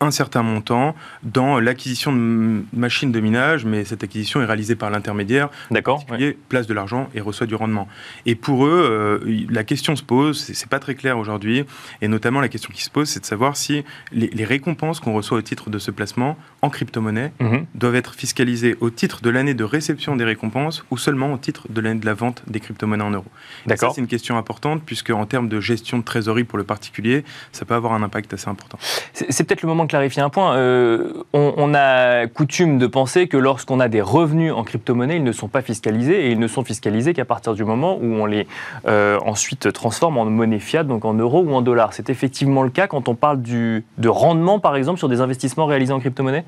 un 0.00 0.10
certain 0.10 0.42
montant 0.42 0.94
dans 1.22 1.60
l'acquisition 1.60 2.12
de 2.12 2.64
machines 2.72 3.12
de 3.12 3.20
minage, 3.20 3.64
mais 3.66 3.84
cette 3.84 4.02
acquisition 4.02 4.40
est 4.40 4.46
réalisée 4.46 4.74
par 4.74 4.90
l'intermédiaire. 4.90 5.50
D'accord. 5.70 6.04
Ouais. 6.10 6.36
place 6.48 6.66
de 6.66 6.74
l'argent 6.74 7.08
et 7.14 7.20
reçoit 7.20 7.46
du 7.46 7.54
rendement. 7.54 7.86
Et 8.24 8.34
pour 8.34 8.66
eux, 8.66 9.20
euh, 9.22 9.46
la 9.50 9.62
question 9.62 9.94
se 9.96 10.02
pose, 10.02 10.38
c'est 10.40 10.68
pas 10.68 10.78
très 10.78 10.94
clair 10.94 11.18
aujourd'hui, 11.18 11.64
et 12.00 12.08
notamment 12.08 12.40
la 12.40 12.48
question 12.48 12.72
qui 12.72 12.82
se 12.82 12.90
pose, 12.90 13.08
c'est 13.08 13.20
de 13.20 13.26
savoir 13.26 13.56
si 13.56 13.84
les, 14.12 14.44
récompenses 14.44 15.00
qu'on 15.00 15.12
reçoit 15.12 15.38
au 15.38 15.42
titre 15.42 15.70
de 15.70 15.78
ce 15.78 15.90
placement 15.90 16.36
en 16.62 16.70
crypto-monnaie 16.70 17.32
mhm. 17.40 17.66
doivent 17.74 17.94
être 17.94 18.14
fiscalisées 18.14 18.76
au 18.80 18.90
titre 18.90 19.20
de 19.20 19.30
l'année 19.30 19.54
de 19.54 19.64
réception 19.64 20.16
des 20.16 20.24
récompenses 20.24 20.82
ou 20.90 20.96
seulement 20.96 21.32
au 21.32 21.38
titre 21.38 21.66
de 21.68 21.80
l'année 21.80 22.00
de 22.00 22.06
la 22.06 22.14
vente 22.14 22.42
des 22.46 22.58
crypto-monnaies 22.58 23.04
en 23.04 23.10
euros. 23.10 23.30
D'accord. 23.66 23.94
C'est 23.94 24.00
une 24.00 24.06
question 24.06 24.38
importante 24.38 24.82
puisque 24.84 25.10
en 25.10 25.26
termes 25.26 25.48
de 25.48 25.60
gestion 25.60 25.98
de 25.98 26.04
trésorerie 26.04 26.44
pour 26.44 26.58
le 26.58 26.64
particulier, 26.64 27.22
ça 27.52 27.64
peut 27.64 27.74
avoir 27.74 27.92
un 27.92 28.02
impact 28.02 28.32
assez 28.32 28.48
important. 28.48 28.78
C'est 29.12 29.44
peut-être 29.44 29.62
le 29.62 29.68
moment 29.68 29.86
clarifier 29.90 30.22
un 30.22 30.30
point. 30.30 30.56
Euh, 30.56 31.24
on, 31.32 31.74
a 31.74 32.26
coutume 32.28 32.78
de 32.78 32.86
penser 32.86 33.26
que 33.28 33.36
lorsqu'on 33.36 33.80
a 33.80 33.88
des 33.88 34.00
revenus 34.00 34.52
en 34.52 34.64
crypto-monnaie, 34.64 35.16
ils 35.16 35.24
ne 35.24 35.32
sont 35.32 35.48
pas 35.48 35.62
fiscalisés 35.62 36.26
et 36.26 36.30
ils 36.30 36.38
ne 36.38 36.46
sont 36.46 36.64
fiscalisés 36.64 37.12
qu'à 37.12 37.24
partir 37.24 37.54
du 37.54 37.64
moment 37.64 37.98
où 38.00 38.04
on 38.04 38.24
les 38.24 38.46
euh, 38.86 39.18
ensuite 39.26 39.72
transforme 39.72 40.16
en 40.16 40.24
monnaie 40.24 40.60
fiat, 40.60 40.84
donc 40.84 41.04
en 41.04 41.14
euros 41.14 41.42
ou 41.42 41.52
en 41.52 41.60
dollars. 41.60 41.92
C'est 41.92 42.08
effectivement 42.08 42.62
le 42.62 42.70
cas 42.70 42.86
quand 42.86 43.08
on 43.08 43.14
parle 43.14 43.42
de 43.42 44.08
rendement, 44.08 44.60
par 44.60 44.76
exemple, 44.76 44.98
sur 44.98 45.08
des 45.08 45.20
investissements 45.20 45.66
réalisés 45.66 45.92
en 45.92 46.00
crypto-monnaie? 46.00 46.44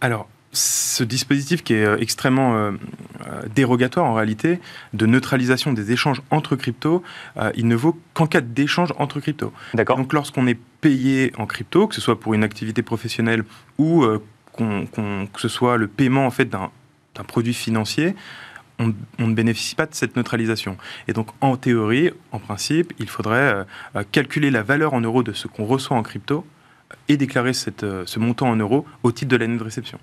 Alors, 0.00 0.26
ce 0.52 1.02
dispositif 1.02 1.64
qui 1.64 1.74
est 1.74 1.84
euh, 1.84 1.96
extrêmement 1.98 2.54
euh, 2.54 2.72
euh, 3.26 3.42
dérogatoire 3.54 4.06
en 4.06 4.14
réalité, 4.14 4.60
de 4.92 5.06
neutralisation 5.06 5.72
des 5.72 5.92
échanges 5.92 6.22
entre 6.30 6.56
cryptos, 6.56 7.02
il 7.54 7.66
ne 7.66 7.74
vaut 7.74 7.98
qu'en 8.14 8.26
cas 8.26 8.40
d'échange 8.40 8.92
entre 8.98 9.20
cryptos. 9.20 9.52
D'accord. 9.74 9.96
Donc 9.96 10.12
lorsqu'on 10.12 10.46
est 10.46 10.58
payé 10.80 11.32
en 11.38 11.46
crypto, 11.46 11.86
que 11.86 11.94
ce 11.94 12.00
soit 12.00 12.20
pour 12.20 12.34
une 12.34 12.44
activité 12.44 12.82
professionnelle 12.82 13.44
ou 13.78 14.04
que 14.56 15.40
ce 15.40 15.48
soit 15.48 15.76
le 15.76 15.88
paiement 15.88 16.26
en 16.26 16.30
fait 16.30 16.44
d'un 16.44 16.70
produit 17.26 17.54
financier, 17.54 18.14
on, 18.78 18.92
ne 19.18 19.34
bénéficie 19.34 19.74
pas 19.74 19.86
de 19.86 19.94
cette 19.94 20.16
neutralisation. 20.16 20.76
Et 21.06 21.12
donc, 21.12 21.28
en 21.40 21.56
théorie, 21.56 22.10
en 22.32 22.40
principe, 22.40 22.92
il 22.98 23.08
faudrait 23.08 23.64
calculer 24.10 24.50
la 24.50 24.62
valeur 24.62 24.92
en 24.94 25.00
euros 25.00 25.22
de 25.22 25.32
ce 25.32 25.46
qu'on 25.46 25.64
reçoit 25.64 25.96
en 25.96 26.02
crypto 26.02 26.44
et 27.08 27.16
déclarer 27.16 27.52
cette, 27.52 27.86
ce 28.04 28.18
montant 28.18 28.48
en 28.48 28.56
euros 28.56 28.84
au 29.02 29.12
titre 29.12 29.30
de 29.30 29.36
l'année 29.36 29.56
de 29.56 29.62
réception. 29.62 29.98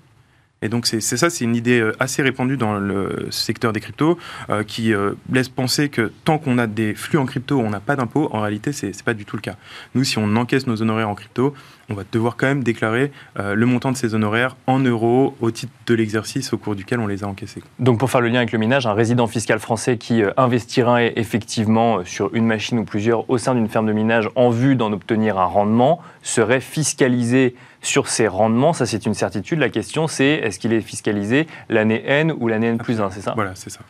Et 0.62 0.68
donc 0.68 0.86
c'est 0.86 1.00
ça, 1.00 1.30
c'est 1.30 1.44
une 1.44 1.56
idée 1.56 1.80
euh, 1.80 1.96
assez 2.00 2.20
répandue 2.20 2.58
dans 2.58 2.78
le 2.78 3.28
secteur 3.30 3.72
des 3.72 3.80
cryptos 3.80 4.18
euh, 4.50 4.62
qui 4.62 4.92
euh, 4.92 5.12
laisse 5.32 5.48
penser 5.48 5.88
que 5.88 6.12
tant 6.24 6.36
qu'on 6.38 6.58
a 6.58 6.66
des 6.66 6.94
flux 6.94 7.18
en 7.18 7.24
crypto, 7.24 7.58
on 7.58 7.70
n'a 7.70 7.80
pas 7.80 7.96
d'impôt. 7.96 8.28
En 8.32 8.40
réalité, 8.40 8.72
c'est 8.72 8.88
n'est 8.88 9.02
pas 9.02 9.14
du 9.14 9.24
tout 9.24 9.36
le 9.36 9.42
cas. 9.42 9.56
Nous, 9.94 10.04
si 10.04 10.18
on 10.18 10.36
encaisse 10.36 10.66
nos 10.66 10.82
honoraires 10.82 11.08
en 11.08 11.14
crypto, 11.14 11.54
on 11.90 11.94
va 11.94 12.04
devoir 12.10 12.36
quand 12.36 12.46
même 12.46 12.62
déclarer 12.62 13.12
le 13.36 13.66
montant 13.66 13.92
de 13.92 13.96
ces 13.96 14.14
honoraires 14.14 14.56
en 14.66 14.78
euros 14.78 15.34
au 15.40 15.50
titre 15.50 15.72
de 15.86 15.94
l'exercice 15.94 16.52
au 16.52 16.58
cours 16.58 16.74
duquel 16.74 17.00
on 17.00 17.06
les 17.06 17.24
a 17.24 17.26
encaissés. 17.26 17.62
Donc 17.78 17.98
pour 17.98 18.10
faire 18.10 18.20
le 18.20 18.28
lien 18.28 18.38
avec 18.38 18.52
le 18.52 18.58
minage, 18.58 18.86
un 18.86 18.94
résident 18.94 19.26
fiscal 19.26 19.58
français 19.58 19.98
qui 19.98 20.22
investirait 20.36 21.12
effectivement 21.16 22.04
sur 22.04 22.34
une 22.34 22.46
machine 22.46 22.78
ou 22.78 22.84
plusieurs 22.84 23.28
au 23.28 23.38
sein 23.38 23.54
d'une 23.54 23.68
ferme 23.68 23.86
de 23.86 23.92
minage 23.92 24.28
en 24.36 24.50
vue 24.50 24.76
d'en 24.76 24.92
obtenir 24.92 25.38
un 25.38 25.44
rendement 25.44 26.00
serait 26.22 26.60
fiscalisé 26.60 27.54
sur 27.82 28.08
ses 28.08 28.28
rendements. 28.28 28.72
Ça, 28.72 28.86
c'est 28.86 29.06
une 29.06 29.14
certitude. 29.14 29.58
La 29.58 29.70
question, 29.70 30.06
c'est 30.06 30.26
est-ce 30.26 30.58
qu'il 30.58 30.72
est 30.72 30.80
fiscalisé 30.80 31.46
l'année 31.68 32.02
N 32.06 32.32
ou 32.38 32.48
l'année 32.48 32.68
N 32.68 32.78
plus 32.78 33.00
1, 33.00 33.10
c'est 33.10 33.22
ça? 33.22 33.32
Voilà, 33.34 33.52
c'est 33.54 33.70
ça. 33.70 33.80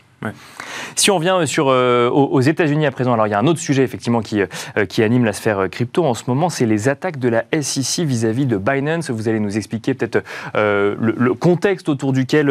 Si 0.96 1.10
on 1.10 1.16
revient 1.16 1.46
sur, 1.46 1.68
euh, 1.68 2.10
aux 2.10 2.40
États-Unis 2.40 2.84
à 2.84 2.90
présent, 2.90 3.14
alors 3.14 3.26
il 3.26 3.30
y 3.30 3.34
a 3.34 3.38
un 3.38 3.46
autre 3.46 3.58
sujet 3.58 3.84
effectivement 3.84 4.20
qui, 4.20 4.42
euh, 4.42 4.84
qui 4.86 5.02
anime 5.02 5.24
la 5.24 5.32
sphère 5.32 5.60
euh, 5.60 5.68
crypto 5.68 6.04
en 6.04 6.12
ce 6.12 6.24
moment, 6.26 6.50
c'est 6.50 6.66
les 6.66 6.90
attaques 6.90 7.18
de 7.18 7.28
la 7.28 7.44
SEC 7.62 8.04
vis-à-vis 8.04 8.44
de 8.44 8.58
Binance. 8.58 9.10
Vous 9.10 9.28
allez 9.28 9.40
nous 9.40 9.56
expliquer 9.56 9.94
peut-être 9.94 10.22
le, 10.54 11.34
contexte 11.34 11.88
autour 11.88 12.12
duquel 12.12 12.48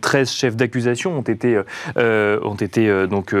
13 0.00 0.30
chefs 0.30 0.56
d'accusation 0.56 1.16
ont 1.16 1.22
été, 1.22 1.60
ont 1.96 2.54
été 2.54 3.06
donc 3.06 3.34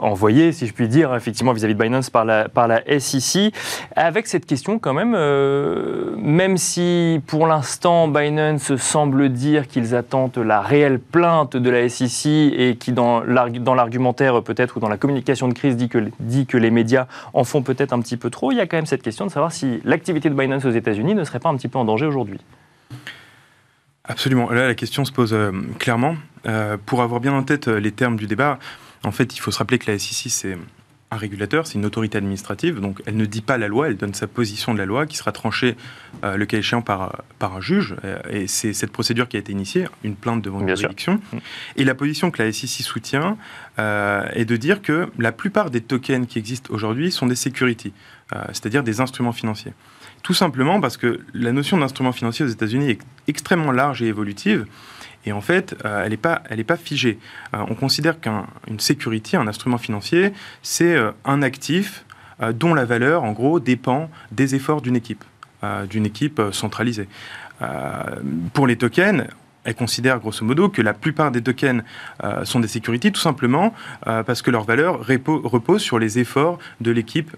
envoyés, 0.00 0.52
si 0.52 0.66
je 0.66 0.72
puis 0.72 0.88
dire, 0.88 1.14
effectivement 1.14 1.52
vis-à-vis 1.52 1.74
de 1.74 1.82
Binance 1.82 2.10
par 2.10 2.24
la, 2.24 2.48
par 2.48 2.66
la 2.66 2.82
SEC, 2.98 3.52
avec 3.94 4.26
cette 4.26 4.46
question 4.46 4.78
quand 4.78 4.94
même, 4.94 5.12
même 6.16 6.56
si 6.56 7.20
pour 7.26 7.46
l'instant 7.46 8.08
Binance 8.08 8.74
semble 8.76 9.28
dire 9.28 9.68
qu'ils 9.68 9.94
attendent 9.94 10.38
la 10.38 10.60
réelle 10.60 10.98
plainte 10.98 11.56
de 11.56 11.70
la 11.70 11.88
SEC 11.88 12.39
et 12.48 12.76
qui, 12.76 12.92
dans 12.92 13.20
l'argumentaire 13.22 14.42
peut-être 14.42 14.76
ou 14.76 14.80
dans 14.80 14.88
la 14.88 14.96
communication 14.96 15.48
de 15.48 15.54
crise, 15.54 15.76
dit 15.76 15.88
que, 15.88 16.10
dit 16.20 16.46
que 16.46 16.56
les 16.56 16.70
médias 16.70 17.06
en 17.32 17.44
font 17.44 17.62
peut-être 17.62 17.92
un 17.92 18.00
petit 18.00 18.16
peu 18.16 18.30
trop, 18.30 18.52
il 18.52 18.56
y 18.56 18.60
a 18.60 18.66
quand 18.66 18.76
même 18.76 18.86
cette 18.86 19.02
question 19.02 19.26
de 19.26 19.30
savoir 19.30 19.52
si 19.52 19.80
l'activité 19.84 20.30
de 20.30 20.34
Binance 20.34 20.64
aux 20.64 20.70
États-Unis 20.70 21.14
ne 21.14 21.24
serait 21.24 21.40
pas 21.40 21.48
un 21.48 21.56
petit 21.56 21.68
peu 21.68 21.78
en 21.78 21.84
danger 21.84 22.06
aujourd'hui. 22.06 22.40
Absolument. 24.04 24.50
Là, 24.50 24.66
la 24.66 24.74
question 24.74 25.04
se 25.04 25.12
pose 25.12 25.32
euh, 25.32 25.52
clairement. 25.78 26.16
Euh, 26.46 26.76
pour 26.84 27.02
avoir 27.02 27.20
bien 27.20 27.32
en 27.32 27.42
tête 27.42 27.68
euh, 27.68 27.78
les 27.78 27.92
termes 27.92 28.16
du 28.16 28.26
débat, 28.26 28.58
en 29.04 29.12
fait, 29.12 29.36
il 29.36 29.40
faut 29.40 29.50
se 29.50 29.58
rappeler 29.58 29.78
que 29.78 29.90
la 29.90 29.98
SEC, 29.98 30.30
c'est 30.30 30.58
un 31.12 31.16
régulateur, 31.16 31.66
c'est 31.66 31.74
une 31.74 31.84
autorité 31.84 32.18
administrative, 32.18 32.78
donc 32.78 33.02
elle 33.04 33.16
ne 33.16 33.26
dit 33.26 33.40
pas 33.40 33.58
la 33.58 33.66
loi, 33.66 33.88
elle 33.88 33.96
donne 33.96 34.14
sa 34.14 34.28
position 34.28 34.72
de 34.72 34.78
la 34.78 34.86
loi 34.86 35.06
qui 35.06 35.16
sera 35.16 35.32
tranchée, 35.32 35.76
euh, 36.22 36.36
le 36.36 36.46
cas 36.46 36.58
échéant, 36.58 36.82
par, 36.82 37.22
par 37.40 37.56
un 37.56 37.60
juge. 37.60 37.96
Euh, 38.04 38.20
et 38.30 38.46
c'est 38.46 38.72
cette 38.72 38.92
procédure 38.92 39.28
qui 39.28 39.36
a 39.36 39.40
été 39.40 39.50
initiée, 39.50 39.86
une 40.04 40.14
plainte 40.14 40.42
devant 40.42 40.60
une 40.60 40.76
juridiction. 40.76 41.20
Et 41.76 41.84
la 41.84 41.96
position 41.96 42.30
que 42.30 42.40
la 42.42 42.52
SEC 42.52 42.84
soutient 42.84 43.36
euh, 43.80 44.24
est 44.34 44.44
de 44.44 44.56
dire 44.56 44.82
que 44.82 45.08
la 45.18 45.32
plupart 45.32 45.70
des 45.70 45.80
tokens 45.80 46.28
qui 46.28 46.38
existent 46.38 46.72
aujourd'hui 46.72 47.10
sont 47.10 47.26
des 47.26 47.34
securities, 47.34 47.92
c'est-à-dire 48.52 48.84
des 48.84 49.00
instruments 49.00 49.32
financiers. 49.32 49.72
Tout 50.22 50.34
simplement 50.34 50.80
parce 50.80 50.96
que 50.96 51.20
la 51.34 51.50
notion 51.50 51.78
d'instrument 51.78 52.12
financier 52.12 52.44
aux 52.44 52.48
États-Unis 52.48 52.90
est 52.90 53.00
extrêmement 53.26 53.72
large 53.72 54.02
et 54.02 54.06
évolutive. 54.06 54.66
Et 55.26 55.32
en 55.32 55.40
fait, 55.40 55.76
euh, 55.84 56.02
elle 56.04 56.10
n'est 56.10 56.16
pas, 56.16 56.42
elle 56.48 56.64
pas 56.64 56.76
figée. 56.76 57.18
Euh, 57.54 57.64
on 57.68 57.74
considère 57.74 58.20
qu'une 58.20 58.80
security, 58.80 59.36
un 59.36 59.46
instrument 59.46 59.78
financier, 59.78 60.32
c'est 60.62 60.94
euh, 60.96 61.10
un 61.24 61.42
actif 61.42 62.04
dont 62.54 62.72
la 62.72 62.86
valeur, 62.86 63.22
en 63.22 63.32
gros, 63.32 63.60
dépend 63.60 64.08
des 64.32 64.54
efforts 64.54 64.80
d'une 64.80 64.96
équipe, 64.96 65.24
d'une 65.90 66.06
équipe 66.06 66.40
centralisée. 66.52 67.06
pour 68.54 68.66
les 68.66 68.76
tokens, 68.76 69.26
elle 69.64 69.74
considère 69.74 70.18
grosso 70.20 70.42
modo 70.42 70.70
que 70.70 70.80
la 70.80 70.94
plupart 70.94 71.32
des 71.32 71.42
tokens 71.42 71.82
sont 72.44 72.60
des 72.60 72.68
securities 72.68 73.12
tout 73.12 73.20
simplement 73.20 73.74
parce 74.06 74.40
que 74.40 74.50
leur 74.50 74.64
valeur 74.64 75.00
repose 75.06 75.82
sur 75.82 75.98
les 75.98 76.18
efforts 76.18 76.58
de 76.80 76.90
l'équipe 76.90 77.36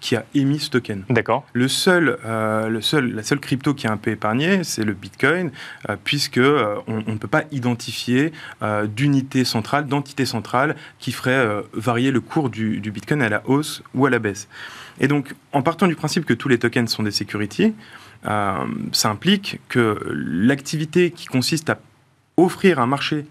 qui 0.00 0.16
a 0.16 0.24
émis 0.34 0.58
ce 0.58 0.70
token. 0.70 1.04
D'accord. 1.10 1.46
Le 1.52 1.68
seul, 1.68 2.18
euh, 2.24 2.68
le 2.68 2.80
seul, 2.80 3.14
la 3.14 3.22
seule 3.22 3.40
crypto 3.40 3.74
qui 3.74 3.86
est 3.86 3.90
un 3.90 3.96
peu 3.96 4.10
épargnée, 4.10 4.64
c'est 4.64 4.84
le 4.84 4.92
Bitcoin, 4.92 5.50
euh, 5.88 5.96
puisque 6.02 6.38
euh, 6.38 6.76
on, 6.86 7.02
ne 7.12 7.18
peut 7.18 7.28
pas 7.28 7.44
identifier 7.52 8.32
d'unité 8.84 9.44
centrale, 9.44 9.86
d'entité 9.86 10.26
centrale 10.26 10.76
qui 10.98 11.12
ferait 11.12 11.46
varier 11.72 12.10
le 12.10 12.20
cours 12.20 12.50
du, 12.50 12.80
du, 12.80 12.90
Bitcoin 12.90 13.22
à 13.22 13.28
la 13.28 13.42
hausse 13.46 13.82
ou 13.94 14.06
à 14.06 14.10
la 14.10 14.18
baisse. 14.18 14.48
Et 15.00 15.08
donc, 15.08 15.34
en 15.52 15.62
partant 15.62 15.86
du 15.86 15.94
principe 15.94 16.24
que 16.24 16.34
tous 16.34 16.48
les 16.48 16.58
tokens 16.58 16.88
sont 16.88 17.02
des 17.02 17.10
securities, 17.10 17.74
ça 18.24 19.10
implique 19.10 19.60
que 19.68 19.98
l'activité 20.10 21.10
qui 21.10 21.26
consiste 21.26 21.70
à 21.70 21.78
offrir 22.36 22.80
un 22.80 22.86
marché 22.86 23.26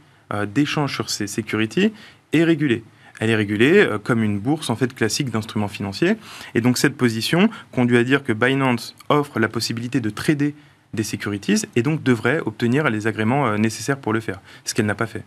d'échange 0.48 0.94
sur 0.94 1.10
ces 1.10 1.28
securities 1.28 1.92
est 2.34 2.44
régulée 2.44 2.84
elle 3.20 3.30
est 3.30 3.36
régulée 3.36 3.78
euh, 3.78 3.98
comme 3.98 4.24
une 4.24 4.40
bourse 4.40 4.70
en 4.70 4.76
fait 4.76 4.94
classique 4.94 5.30
d'instruments 5.30 5.68
financiers. 5.68 6.18
Et 6.54 6.62
donc 6.62 6.78
cette 6.78 6.96
position 6.96 7.50
conduit 7.72 7.98
à 7.98 8.04
dire 8.04 8.24
que 8.24 8.34
Binance 8.34 8.96
offre 9.10 9.40
la 9.40 9.48
possibilité 9.48 10.00
de 10.00 10.10
trader 10.10 10.56
des 10.94 11.04
securities 11.04 11.64
et 11.76 11.82
donc 11.82 12.04
devrait 12.04 12.40
obtenir 12.46 12.90
les 12.90 13.08
agréments 13.08 13.48
euh, 13.48 13.58
nécessaires 13.58 13.98
pour 13.98 14.14
le 14.14 14.20
faire, 14.20 14.40
ce 14.64 14.74
qu'elle 14.74 14.86
n'a 14.86 14.96
pas 14.96 15.08
fait. 15.08 15.24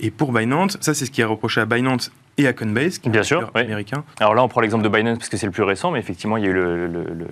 Et 0.00 0.10
pour 0.10 0.32
Binance, 0.32 0.76
ça 0.80 0.94
c'est 0.94 1.06
ce 1.06 1.10
qui 1.10 1.20
est 1.20 1.24
reproché 1.24 1.60
à 1.60 1.66
Binance 1.66 2.10
et 2.36 2.46
à 2.46 2.52
Coinbase, 2.52 2.98
qui 2.98 3.08
Bien 3.08 3.22
sûr, 3.22 3.50
américain. 3.54 4.04
Alors 4.18 4.34
là, 4.34 4.42
on 4.42 4.48
prend 4.48 4.60
l'exemple 4.60 4.82
de 4.82 4.88
Binance 4.88 5.18
parce 5.18 5.28
que 5.28 5.36
c'est 5.36 5.46
le 5.46 5.52
plus 5.52 5.62
récent, 5.62 5.90
mais 5.90 5.98
effectivement, 6.00 6.36
il 6.36 6.44
y 6.44 6.46
a 6.46 6.50
eu 6.50 6.52
le, 6.52 6.88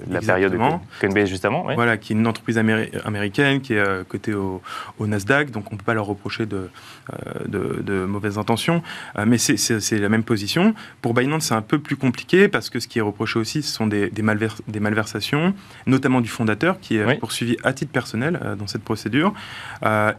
la 0.08 0.20
période 0.20 0.52
de 0.52 0.58
Coinbase 1.00 1.28
justement. 1.28 1.66
Voilà, 1.74 1.96
qui 1.96 2.12
est 2.12 2.16
une 2.16 2.26
entreprise 2.26 2.58
américaine 2.58 3.60
qui 3.60 3.74
est 3.74 3.78
euh, 3.78 4.04
cotée 4.04 4.34
au, 4.34 4.60
Nasdaq, 5.00 5.50
donc 5.50 5.64
on 5.70 5.74
ne 5.74 5.78
peut 5.78 5.84
pas 5.84 5.94
leur 5.94 6.06
reprocher 6.06 6.46
de, 6.46 6.70
euh, 7.12 7.80
de, 7.82 8.04
mauvaises 8.04 8.38
intentions, 8.38 8.82
euh, 9.18 9.24
mais 9.26 9.38
c'est 9.38 9.98
la 9.98 10.08
même 10.08 10.22
position. 10.22 10.74
Pour 11.00 11.14
Binance, 11.14 11.46
c'est 11.46 11.54
un 11.54 11.62
peu 11.62 11.78
plus 11.80 11.96
compliqué 11.96 12.48
parce 12.48 12.70
que 12.70 12.78
ce 12.78 12.86
qui 12.86 12.98
est 12.98 13.02
reproché 13.02 13.38
aussi, 13.38 13.62
ce 13.62 13.72
sont 13.72 13.88
des, 13.88 14.10
des, 14.10 14.22
des 14.68 14.80
malversations, 14.80 15.54
notamment 15.86 16.20
du 16.20 16.28
fondateur 16.28 16.78
qui 16.80 16.98
est 16.98 17.18
poursuivi 17.18 17.56
à 17.64 17.72
titre 17.72 17.92
personnel 17.92 18.38
dans 18.58 18.66
cette 18.66 18.84
procédure. 18.84 19.34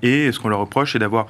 et 0.02 0.32
ce 0.32 0.40
qu'on 0.40 0.50
leur 0.50 0.60
reproche, 0.60 0.94
c'est 0.94 1.00
d'avoir 1.00 1.28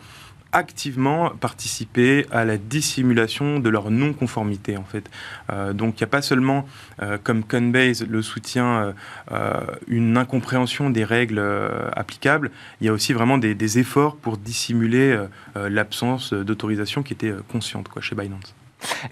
activement 0.54 1.32
participer 1.32 2.26
à 2.32 2.46
la 2.46 2.58
dissimulation 2.58 3.60
de 3.60 3.70
leur 3.70 3.92
non-conformité 3.92 4.78
en 4.78 4.84
fait. 4.84 5.10
Euh, 5.52 5.74
donc 5.74 6.00
il 6.00 6.04
n'y 6.04 6.06
a 6.06 6.08
pas 6.08 6.22
seulement, 6.22 6.66
euh, 7.02 7.18
comme 7.22 7.44
Coinbase 7.44 8.06
le 8.08 8.22
soutient, 8.22 8.94
euh, 9.32 9.62
une 9.88 10.16
incompréhension 10.16 10.90
des 10.90 11.04
règles 11.04 11.44
applicables, 11.96 12.52
il 12.80 12.88
y 12.88 12.90
a 12.90 12.94
aussi 12.94 13.14
vraiment 13.14 13.38
des, 13.38 13.74
efforts 13.80 14.18
pour 14.18 14.38
dissimuler 14.38 15.18
l'absence 15.56 16.34
d'autorisation 16.34 17.02
qui 17.02 17.14
était 17.14 17.34
consciente 17.50 17.88
quoi, 17.88 18.04
chez 18.04 18.14
Binance. 18.14 18.54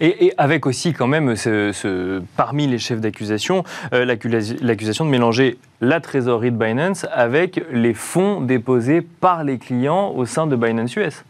Et, 0.00 0.32
avec 0.38 0.66
aussi 0.66 0.92
quand 0.92 1.06
même, 1.06 1.36
ce, 1.36 2.22
parmi 2.36 2.66
les 2.66 2.78
chefs 2.78 3.00
d'accusation, 3.00 3.64
euh, 3.92 4.04
l'accusation 4.04 5.04
de 5.04 5.10
mélanger 5.10 5.58
la 5.82 6.00
trésorerie 6.00 6.52
de 6.52 6.56
Binance 6.56 7.06
avec 7.12 7.60
les 7.72 7.92
fonds 7.92 8.40
déposés 8.40 9.02
par 9.02 9.42
les 9.42 9.58
clients 9.58 10.12
au 10.14 10.24
sein 10.24 10.46
de 10.46 10.54
Binance 10.54 10.94
US. 10.94 11.24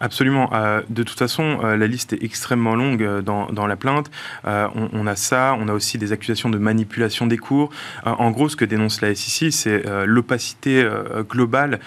Absolument. 0.00 0.50
Euh, 0.52 0.82
de 0.90 1.02
toute 1.02 1.18
façon, 1.18 1.58
euh, 1.64 1.76
la 1.76 1.86
liste 1.86 2.12
est 2.12 2.22
extrêmement 2.22 2.76
longue 2.76 3.02
euh, 3.02 3.20
dans, 3.22 3.66
la 3.66 3.76
plainte. 3.76 4.10
On, 4.44 5.06
a 5.06 5.16
ça, 5.16 5.56
on 5.60 5.68
a 5.68 5.72
aussi 5.72 5.98
des 5.98 6.12
accusations 6.12 6.48
de 6.48 6.58
manipulation 6.58 7.26
des 7.26 7.36
cours. 7.36 7.70
en 8.04 8.30
gros, 8.30 8.48
ce 8.48 8.56
que 8.56 8.64
dénonce 8.64 9.02
la 9.02 9.14
SEC, 9.14 9.52
c'est 9.52 9.82
l'opacité 10.06 10.86
globale 11.28 11.80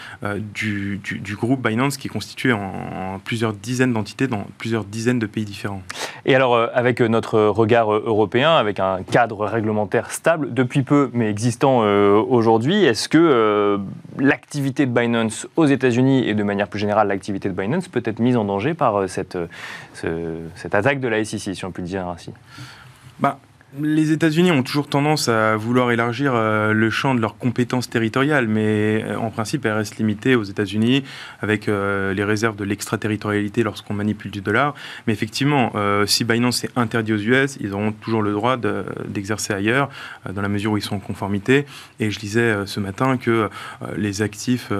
du, 0.53 1.01
groupe 1.39 1.67
Binance 1.67 1.97
qui 1.97 2.07
est 2.07 2.11
constitué 2.11 2.53
en, 2.53 3.19
plusieurs 3.23 3.53
dizaines 3.53 3.93
d'entités 3.93 4.27
dans 4.27 4.45
plusieurs 4.57 4.83
dizaines 4.83 5.19
de 5.19 5.25
pays 5.25 5.45
différents. 5.45 5.81
Et 6.25 6.35
alors, 6.35 6.55
avec 6.73 7.01
notre 7.01 7.39
regard 7.39 7.91
européen, 7.91 8.51
avec 8.51 8.79
un 8.79 9.01
cadre 9.03 9.45
réglementaire 9.47 10.11
stable, 10.11 10.53
depuis 10.53 10.83
peu, 10.83 11.09
mais 11.13 11.29
existant 11.29 11.81
aujourd'hui, 12.19 12.83
est-ce 12.83 13.09
que 13.09 13.79
l'activité 14.17 14.85
de 14.85 14.91
Binance 14.91 15.47
aux 15.55 15.65
États-Unis 15.65 16.27
et 16.27 16.33
de 16.33 16.43
manière 16.43 16.67
plus 16.67 16.79
générale 16.79 17.07
l'activité 17.07 17.49
de 17.49 17.53
Binance 17.53 17.87
peut 17.87 18.03
être 18.05 18.19
mise 18.19 18.37
en 18.37 18.45
danger 18.45 18.73
par 18.73 18.95
euh, 18.95 19.07
cette, 19.07 19.35
euh, 19.35 20.47
cette 20.55 20.75
attaque 20.75 20.99
de 20.99 21.07
la 21.07 21.23
SEC, 21.23 21.55
si 21.55 21.65
on 21.65 21.71
peut 21.71 21.81
le 21.81 21.87
dire 21.87 22.07
ainsi? 22.07 22.31
Bah, 23.19 23.39
les 23.79 24.11
États-Unis 24.11 24.51
ont 24.51 24.63
toujours 24.63 24.87
tendance 24.87 25.29
à 25.29 25.55
vouloir 25.55 25.91
élargir 25.91 26.33
euh, 26.35 26.73
le 26.73 26.89
champ 26.89 27.15
de 27.15 27.21
leurs 27.21 27.37
compétences 27.37 27.89
territoriales, 27.89 28.47
mais 28.47 29.05
en 29.15 29.29
principe, 29.29 29.65
elles 29.65 29.73
restent 29.73 29.97
limitées 29.97 30.35
aux 30.35 30.43
États-Unis 30.43 31.03
avec 31.41 31.67
les 31.67 32.23
réserves 32.23 32.55
de 32.55 32.63
l'extraterritorialité 32.63 33.63
lorsqu'on 33.63 33.93
manipule 33.93 34.31
du 34.31 34.41
dollar. 34.41 34.73
Mais 35.07 35.13
effectivement, 35.13 35.73
si 36.05 36.23
Binance 36.23 36.63
est 36.63 36.71
interdit 36.75 37.13
aux 37.13 37.17
US, 37.17 37.57
ils 37.59 37.73
auront 37.73 37.91
toujours 37.91 38.21
le 38.21 38.31
droit 38.31 38.57
d'exercer 38.57 39.53
ailleurs, 39.53 39.89
dans 40.29 40.41
la 40.41 40.49
mesure 40.49 40.73
où 40.73 40.77
ils 40.77 40.83
sont 40.83 40.95
en 40.95 40.99
conformité. 40.99 41.65
Et 41.99 42.11
je 42.11 42.19
disais 42.19 42.65
ce 42.65 42.79
matin 42.79 43.17
que 43.17 43.49
les 43.95 44.21
actifs 44.21 44.71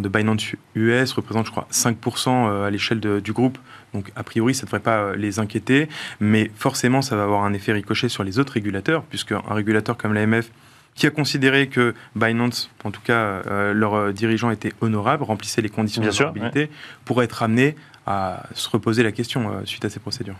de 0.00 0.08
Binance 0.08 0.54
US 0.74 1.12
représente, 1.12 1.46
je 1.46 1.50
crois, 1.50 1.66
5% 1.70 2.28
euh, 2.28 2.66
à 2.66 2.70
l'échelle 2.70 3.00
du 3.00 3.32
groupe. 3.32 3.58
Donc, 3.94 4.10
a 4.16 4.22
priori, 4.22 4.54
ça 4.54 4.62
ne 4.62 4.66
devrait 4.66 4.80
pas 4.80 4.98
euh, 4.98 5.16
les 5.16 5.38
inquiéter, 5.38 5.88
mais 6.20 6.50
forcément, 6.54 7.02
ça 7.02 7.16
va 7.16 7.24
avoir 7.24 7.44
un 7.44 7.52
effet 7.52 7.72
ricochet 7.72 8.08
sur 8.08 8.24
les 8.24 8.38
autres 8.38 8.52
régulateurs, 8.52 9.02
puisque 9.04 9.32
un 9.32 9.42
régulateur 9.48 9.96
comme 9.96 10.12
l'AMF, 10.12 10.50
qui 10.94 11.06
a 11.06 11.10
considéré 11.10 11.68
que 11.68 11.94
Binance, 12.14 12.70
en 12.84 12.90
tout 12.90 13.02
cas, 13.02 13.42
euh, 13.46 13.74
leurs 13.74 14.12
dirigeants 14.12 14.50
étaient 14.50 14.72
honorables, 14.80 15.24
remplissaient 15.24 15.62
les 15.62 15.68
conditions 15.68 16.02
de 16.02 16.08
rentabilité, 16.08 16.70
pourrait 17.04 17.26
être 17.26 17.42
amené 17.42 17.76
à 18.06 18.44
se 18.54 18.68
reposer 18.68 19.02
la 19.02 19.12
question 19.12 19.64
suite 19.64 19.84
à 19.84 19.90
ces 19.90 20.00
procédures. 20.00 20.36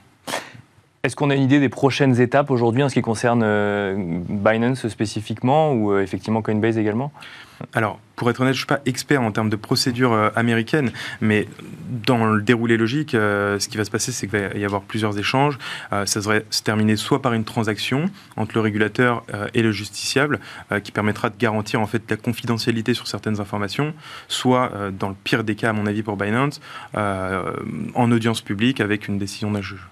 Est-ce 1.07 1.15
qu'on 1.15 1.31
a 1.31 1.37
une 1.37 1.43
idée 1.45 1.61
des 1.61 1.69
prochaines 1.69 2.21
étapes 2.21 2.51
aujourd'hui 2.51 2.83
en 2.83 2.89
ce 2.89 2.95
qui 2.95 3.01
concerne 3.01 3.45
Binance 4.29 4.89
spécifiquement 4.89 5.73
ou 5.73 5.97
effectivement 5.97 6.43
Coinbase 6.43 6.79
également? 6.79 7.13
Alors, 7.75 8.01
pour 8.17 8.29
être 8.29 8.41
honnête, 8.41 8.55
je 8.55 8.65
ne 8.65 8.67
suis 8.67 8.67
pas 8.67 8.81
expert 8.87 9.23
en 9.23 9.31
termes 9.31 9.49
de 9.49 9.55
procédure 9.57 10.13
euh, 10.13 10.31
américaine, 10.35 10.91
mais 11.21 11.47
dans 11.89 12.27
le 12.27 12.43
déroulé 12.43 12.77
logique, 12.77 13.15
euh, 13.15 13.61
ce 13.61 13.69
qui 13.69 13.77
va 13.77 13.85
se 13.85 13.91
passer, 13.93 14.11
c'est 14.11 14.27
qu'il 14.27 14.37
va 14.37 14.59
y 14.59 14.65
avoir 14.65 14.83
plusieurs 14.83 15.17
échanges. 15.17 15.59
Euh, 15.93 16.07
ça 16.07 16.19
devrait 16.19 16.45
se 16.51 16.63
terminer 16.63 16.97
soit 16.97 17.23
par 17.23 17.35
une 17.35 17.45
transaction 17.45 18.11
entre 18.37 18.57
le 18.57 18.63
régulateur 18.63 19.23
et 19.55 19.63
le 19.63 19.71
justiciable, 19.71 20.41
qui 20.83 20.91
permettra 20.91 21.31
de 21.31 21.37
garantir 21.39 21.81
en 21.81 21.87
fait 21.87 22.03
la 22.11 22.17
confidentialité 22.17 22.95
sur 22.95 23.07
certaines 23.07 23.41
informations, 23.41 23.95
soit, 24.27 24.73
dans 24.99 25.11
le 25.11 25.15
pire 25.15 25.45
des 25.45 25.55
cas, 25.55 25.71
à 25.71 25.73
mon 25.73 25.87
avis, 25.87 26.03
pour 26.03 26.17
Binance, 26.17 26.61
en 26.95 28.11
audience 28.13 28.41
publique 28.41 28.81
avec 28.81 29.07
une 29.07 29.19
décision 29.19 29.53
d'un 29.53 29.63
juge. 29.63 29.87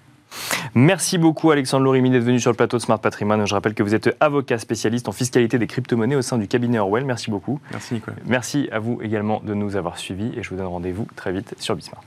Merci 0.76 1.18
beaucoup 1.18 1.52
Alexandre 1.52 1.84
Lorimi 1.84 2.10
d'être 2.10 2.24
venu 2.24 2.40
sur 2.40 2.50
le 2.50 2.56
plateau 2.56 2.78
de 2.78 2.82
Smart 2.82 2.98
Patrimoine. 2.98 3.46
Je 3.46 3.54
rappelle 3.54 3.74
que 3.74 3.84
vous 3.84 3.94
êtes 3.94 4.16
avocat 4.18 4.58
spécialiste 4.58 5.08
en 5.08 5.12
fiscalité 5.12 5.56
des 5.56 5.68
crypto-monnaies 5.68 6.16
au 6.16 6.22
sein 6.22 6.36
du 6.36 6.48
cabinet 6.48 6.80
Orwell. 6.80 7.04
Merci 7.04 7.30
beaucoup. 7.30 7.60
Merci 7.70 7.94
Nicolas. 7.94 8.16
Merci 8.26 8.68
à 8.72 8.80
vous 8.80 9.00
également 9.00 9.40
de 9.44 9.54
nous 9.54 9.76
avoir 9.76 9.98
suivis 9.98 10.32
et 10.36 10.42
je 10.42 10.50
vous 10.50 10.56
donne 10.56 10.66
rendez-vous 10.66 11.06
très 11.14 11.30
vite 11.30 11.54
sur 11.58 11.76
Bismart. 11.76 12.02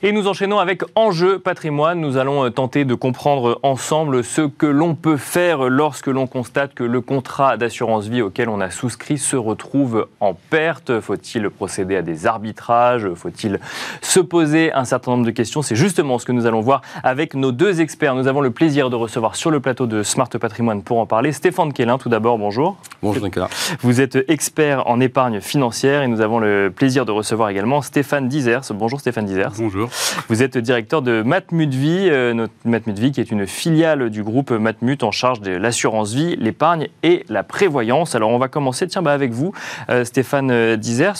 Et 0.00 0.12
nous 0.12 0.28
enchaînons 0.28 0.60
avec 0.60 0.82
Enjeu 0.94 1.40
patrimoine. 1.40 2.00
Nous 2.00 2.18
allons 2.18 2.44
euh, 2.44 2.50
tenter 2.50 2.84
de 2.84 2.94
comprendre 2.94 3.58
ensemble 3.64 4.22
ce 4.22 4.42
que 4.42 4.66
l'on 4.66 4.94
peut 4.94 5.16
faire 5.16 5.68
lorsque 5.68 6.06
l'on 6.06 6.28
constate 6.28 6.72
que 6.72 6.84
le 6.84 7.00
contrat 7.00 7.56
d'assurance 7.56 8.06
vie 8.06 8.22
auquel 8.22 8.48
on 8.48 8.60
a 8.60 8.70
souscrit 8.70 9.18
se 9.18 9.34
retrouve 9.34 10.06
en 10.20 10.34
perte. 10.34 11.00
Faut-il 11.00 11.50
procéder 11.50 11.96
à 11.96 12.02
des 12.02 12.26
arbitrages? 12.26 13.12
Faut-il 13.14 13.58
se 14.00 14.20
poser 14.20 14.72
un 14.72 14.84
certain 14.84 15.10
nombre 15.10 15.26
de 15.26 15.32
questions? 15.32 15.62
C'est 15.62 15.74
justement 15.74 16.20
ce 16.20 16.26
que 16.26 16.32
nous 16.32 16.46
allons 16.46 16.60
voir 16.60 16.82
avec 17.02 17.34
nos 17.34 17.50
deux 17.50 17.80
experts. 17.80 18.14
Nous 18.14 18.28
avons 18.28 18.40
le 18.40 18.52
plaisir 18.52 18.90
de 18.90 18.96
recevoir 18.96 19.34
sur 19.34 19.50
le 19.50 19.58
plateau 19.58 19.88
de 19.88 20.04
Smart 20.04 20.28
Patrimoine 20.28 20.84
pour 20.84 21.00
en 21.00 21.06
parler 21.06 21.32
Stéphane 21.32 21.72
Kellin, 21.72 21.98
tout 21.98 22.08
d'abord, 22.08 22.38
bonjour. 22.38 22.76
Bonjour 23.02 23.24
Nicolas. 23.24 23.48
Vous 23.80 24.00
êtes 24.00 24.16
expert 24.28 24.86
en 24.86 25.00
épargne 25.00 25.40
financière 25.40 26.02
et 26.02 26.08
nous 26.08 26.20
avons 26.20 26.38
le 26.38 26.72
plaisir 26.74 27.04
de 27.04 27.10
recevoir 27.10 27.48
également 27.48 27.82
Stéphane 27.82 28.28
Dizers. 28.28 28.60
Bonjour 28.72 29.00
Stéphane 29.00 29.26
Dizers. 29.26 29.50
Bonjour. 29.58 29.87
Vous 30.28 30.42
êtes 30.42 30.58
directeur 30.58 31.02
de 31.02 31.22
Matmut 31.22 31.72
Vie, 31.72 32.08
euh, 32.10 32.46
Matmut 32.64 32.98
Vie 32.98 33.12
qui 33.12 33.20
est 33.20 33.30
une 33.30 33.46
filiale 33.46 34.10
du 34.10 34.22
groupe 34.22 34.50
Matmut 34.50 35.02
en 35.02 35.10
charge 35.10 35.40
de 35.40 35.52
l'assurance 35.52 36.12
vie, 36.12 36.36
l'épargne 36.36 36.88
et 37.02 37.24
la 37.28 37.42
prévoyance. 37.42 38.14
Alors 38.14 38.30
on 38.30 38.38
va 38.38 38.48
commencer 38.48 38.86
tiens, 38.86 39.02
bah, 39.02 39.12
avec 39.12 39.32
vous, 39.32 39.52
euh, 39.90 40.04
Stéphane 40.04 40.50
euh, 40.50 40.76
Dizer. 40.76 41.14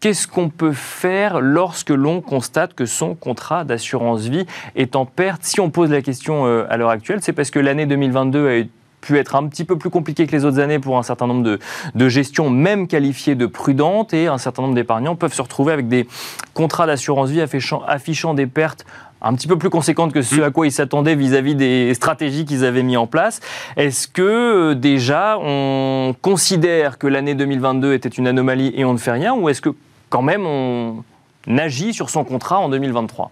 Qu'est-ce 0.00 0.26
qu'on 0.26 0.48
peut 0.48 0.72
faire 0.72 1.42
lorsque 1.42 1.90
l'on 1.90 2.22
constate 2.22 2.72
que 2.72 2.86
son 2.86 3.14
contrat 3.14 3.64
d'assurance 3.64 4.22
vie 4.22 4.46
est 4.74 4.96
en 4.96 5.04
perte? 5.04 5.44
Si 5.44 5.60
on 5.60 5.68
pose 5.68 5.90
la 5.90 6.00
question 6.00 6.46
à 6.46 6.76
l'heure 6.78 6.88
actuelle, 6.88 7.18
c'est 7.20 7.34
parce 7.34 7.50
que 7.50 7.58
l'année 7.58 7.84
2022 7.84 8.48
a 8.48 8.54
été 8.54 8.70
pu 9.00 9.18
être 9.18 9.34
un 9.34 9.46
petit 9.48 9.64
peu 9.64 9.76
plus 9.76 9.90
compliqué 9.90 10.26
que 10.26 10.32
les 10.32 10.44
autres 10.44 10.60
années 10.60 10.78
pour 10.78 10.98
un 10.98 11.02
certain 11.02 11.26
nombre 11.26 11.42
de, 11.42 11.58
de 11.94 12.08
gestions, 12.08 12.50
même 12.50 12.86
qualifiées 12.86 13.34
de 13.34 13.46
prudentes, 13.46 14.14
et 14.14 14.26
un 14.26 14.38
certain 14.38 14.62
nombre 14.62 14.74
d'épargnants 14.74 15.16
peuvent 15.16 15.34
se 15.34 15.42
retrouver 15.42 15.72
avec 15.72 15.88
des 15.88 16.06
contrats 16.54 16.86
d'assurance 16.86 17.30
vie 17.30 17.40
affichant, 17.40 17.82
affichant 17.86 18.34
des 18.34 18.46
pertes 18.46 18.84
un 19.22 19.34
petit 19.34 19.46
peu 19.46 19.58
plus 19.58 19.70
conséquentes 19.70 20.12
que 20.12 20.22
ce 20.22 20.40
à 20.40 20.50
quoi 20.50 20.66
ils 20.66 20.72
s'attendaient 20.72 21.14
vis-à-vis 21.14 21.54
des 21.54 21.92
stratégies 21.94 22.44
qu'ils 22.44 22.64
avaient 22.64 22.82
mis 22.82 22.96
en 22.96 23.06
place. 23.06 23.40
Est-ce 23.76 24.08
que 24.08 24.22
euh, 24.22 24.74
déjà 24.74 25.38
on 25.38 26.14
considère 26.22 26.98
que 26.98 27.06
l'année 27.06 27.34
2022 27.34 27.92
était 27.92 28.08
une 28.08 28.26
anomalie 28.26 28.72
et 28.74 28.84
on 28.84 28.92
ne 28.92 28.98
fait 28.98 29.12
rien, 29.12 29.34
ou 29.34 29.48
est-ce 29.48 29.60
que 29.60 29.70
quand 30.08 30.22
même 30.22 30.46
on 30.46 31.04
agit 31.46 31.92
sur 31.92 32.10
son 32.10 32.24
contrat 32.24 32.58
en 32.58 32.68
2023 32.68 33.30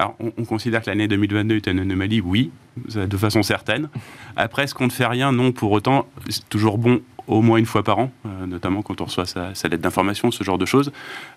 Alors, 0.00 0.16
on, 0.18 0.44
considère 0.46 0.80
que 0.80 0.88
l'année 0.88 1.08
2022 1.08 1.56
est 1.56 1.66
une 1.66 1.78
anomalie, 1.78 2.22
oui, 2.22 2.50
de 2.96 3.16
façon 3.18 3.42
certaine. 3.42 3.90
Après, 4.34 4.64
est-ce 4.64 4.74
qu'on 4.74 4.86
ne 4.86 4.90
fait 4.90 5.04
rien? 5.04 5.30
Non, 5.30 5.52
pour 5.52 5.72
autant, 5.72 6.08
c'est 6.30 6.48
toujours 6.48 6.78
bon 6.78 7.02
au 7.26 7.42
moins 7.42 7.58
une 7.58 7.66
fois 7.66 7.82
par 7.82 7.98
an, 7.98 8.10
euh, 8.24 8.46
notamment 8.46 8.80
quand 8.80 9.02
on 9.02 9.04
reçoit 9.04 9.26
sa, 9.26 9.50
lettre 9.50 9.82
d'information, 9.82 10.30
ce 10.30 10.42
genre 10.42 10.56
de 10.56 10.64
choses, 10.64 10.90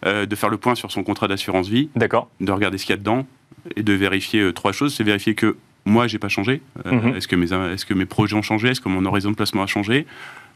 euh, 0.06 0.26
de 0.26 0.36
faire 0.38 0.48
le 0.48 0.56
point 0.56 0.76
sur 0.76 0.94
son 0.94 1.04
contrat 1.04 1.28
d'assurance 1.28 1.68
vie, 1.68 1.90
D'accord. 1.98 2.30
de 2.40 2.54
regarder 2.54 2.78
ce 2.78 2.86
qu'il 2.86 2.94
y 2.94 2.98
a 2.98 3.00
dedans 3.00 3.28
et 3.76 3.84
de 3.84 3.92
vérifier 3.92 4.40
euh, 4.40 4.54
trois 4.54 4.72
choses. 4.72 4.96
C'est 4.96 5.04
vérifier 5.04 5.36
que 5.36 5.58
moi, 5.84 6.08
j'ai 6.08 6.18
pas 6.18 6.30
changé. 6.30 6.62
Mhm. 6.86 7.18
Est-ce 7.18 7.28
que, 7.28 7.36
mes, 7.36 7.52
est 7.52 7.84
que 7.84 7.94
mes 7.94 8.06
projets 8.06 8.38
ont 8.38 8.42
changé? 8.42 8.70
Est-ce 8.70 8.80
que 8.80 8.88
mon 8.88 9.04
horizon 9.06 9.32
de 9.32 9.36
placement 9.36 9.64
a 9.64 9.68
changé? 9.68 10.08